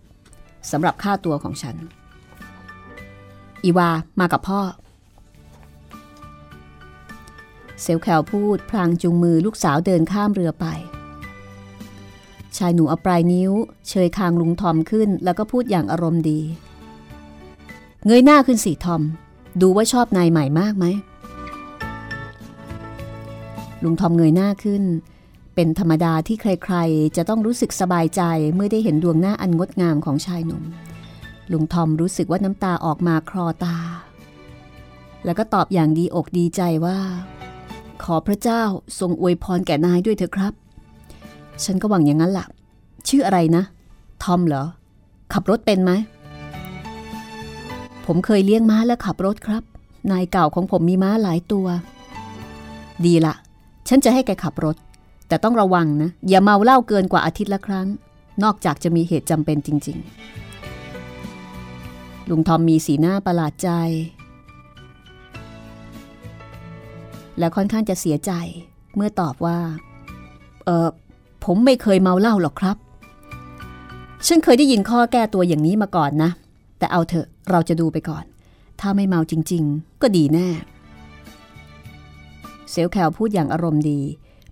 [0.71, 1.77] สำหรับค่าตัวของฉัน
[3.65, 3.91] อีวา
[4.21, 4.61] มากับพ่อ
[7.83, 10.67] เซลแคลพูดพลางจูงมือลูกสาวเดินข้ามเรือไป
[12.57, 13.53] ชายหนูเอาปลายนิ้ว
[13.89, 16.41] เชยคางลุงทอมขึ้น แล้วก็พูดอย่างอารมณ์ดี
[18.07, 19.03] เงยหน้าขึ้นสิทอม
[19.61, 20.85] ดูว่าชอบนายใหม่มากไหม
[23.83, 24.85] ลุงทอมเงยหน้าขึ้น
[25.55, 28.23] เป็นธรรมดาที่ใครๆ จะต้องรู้สึกสบายใจ
[28.55, 30.63] เมื่อได้เห็นดวงหน้าอันงดงามของชายหนุ่ม
[31.53, 33.77] ลุงทอมรู้สึกว่าน้ำตาออกมาคลอตา
[35.25, 36.99] แล้วก็ตอบอย่างดีอกดีใจว่า
[38.03, 38.63] ขอพระเจ้า
[38.99, 40.53] ทรงอวยพรแก่นายด้วยเถอะครับ
[41.65, 42.47] ฉันก็หวังอย่างนั้นละ่ะ
[43.09, 43.63] ชื่ออะไรนะ
[44.23, 44.65] ทอมเหรอ
[45.33, 45.93] ขับรถเป็นไหม
[48.07, 49.63] ผมเคยเลี้ยงม้าและขับรถครับ
[50.11, 51.67] นายเก่าของผมมีม้าหลายตัว
[53.05, 53.35] ดีละ
[53.89, 54.77] ฉันจะให้แกขับรถ
[55.29, 57.87] แต่ต้องระวังนะ อย่าเมาเหล้าเกินกว่าอาทิตย์ละครั้ง
[58.43, 59.99] นอกจากจะมีเหตุจำเป็นจริง
[61.33, 63.71] ๆ ลุงทอมมีสีหน้าประหลาดใจ
[67.39, 68.33] และค่อนข้างจะเสียใจ
[68.97, 69.59] เมื่อตอบว่า
[70.65, 70.89] เออ
[71.45, 72.77] ผมไม่เคยเมาเหล้าหรอกครับ
[74.27, 76.31] ฉันเคยได้ยินข้อแก้ตัวอย่างนี้มาก่อนนะ
[76.79, 78.25] แต่เอาเถอะเราจะดูไปก่อน
[78.81, 80.49] ถ้าไม่เมาจริง ๆ ก็ดีแน่
[82.71, 84.01] เซลแคลพูดอย่างอารมณ์ดี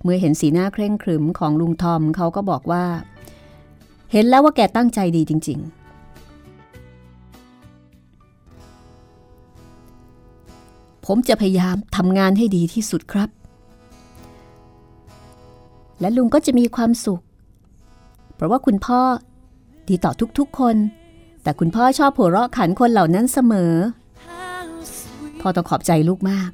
[0.03, 2.85] เมื่อเห็นสีหน้าเคร่งครึมของลุงทอมเขาก็บอกว่า
[4.13, 5.85] เห็นแล้วว่าแกตั้งใจดีจริง ๆ
[11.07, 13.29] ผมจะพยายามทำงานให้ดีที่สุดครับ
[16.01, 17.23] และลุงก็จะมีความสุข
[18.35, 19.01] เพราะว่าคุณพ่อ
[19.89, 20.77] ดีต่อทุกๆคน
[21.43, 23.73] แต่คุณพ่อชอบหัวเราะขันคนเหล่านั้นเสมอ
[25.41, 26.51] พ่อต้องขอบใจลูกมาก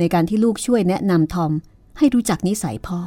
[0.00, 1.52] ในการที่ลูกช่วยแนะนำทอม
[1.98, 3.00] ให้รู้จักนิสัยพ่อ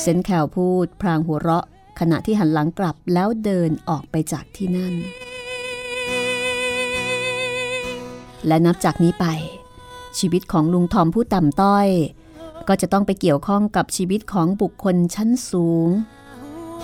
[0.00, 1.66] เซนแคลพูด พรางหัวเราะ
[2.00, 4.94] ขณะที่หันหลังกลับแล้วเดินออกไปจากที่นั่น
[8.46, 9.26] และนับจากนี้ไป
[10.18, 11.88] ชีวิตของลุงทอมผู้ต่ำต้อย
[12.68, 15.88] ก็จะต้องไปเกี่ยวข้องกับชีวิตของบุคคลชั้นสูง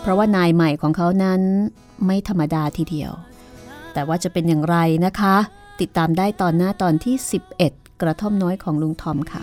[0.01, 1.41] เพราะว่านายใหม่ของเขานั้น
[2.07, 3.12] ไม่ธรรมดาทีเดียว
[3.93, 5.37] แต่ว่าจะเป็นอย่างไรนะคะ
[5.81, 7.16] ติดตามได้ตอนหน้าตอนที่
[7.55, 9.42] 11 กระท่อมน้อยของลุงทอมค่ะ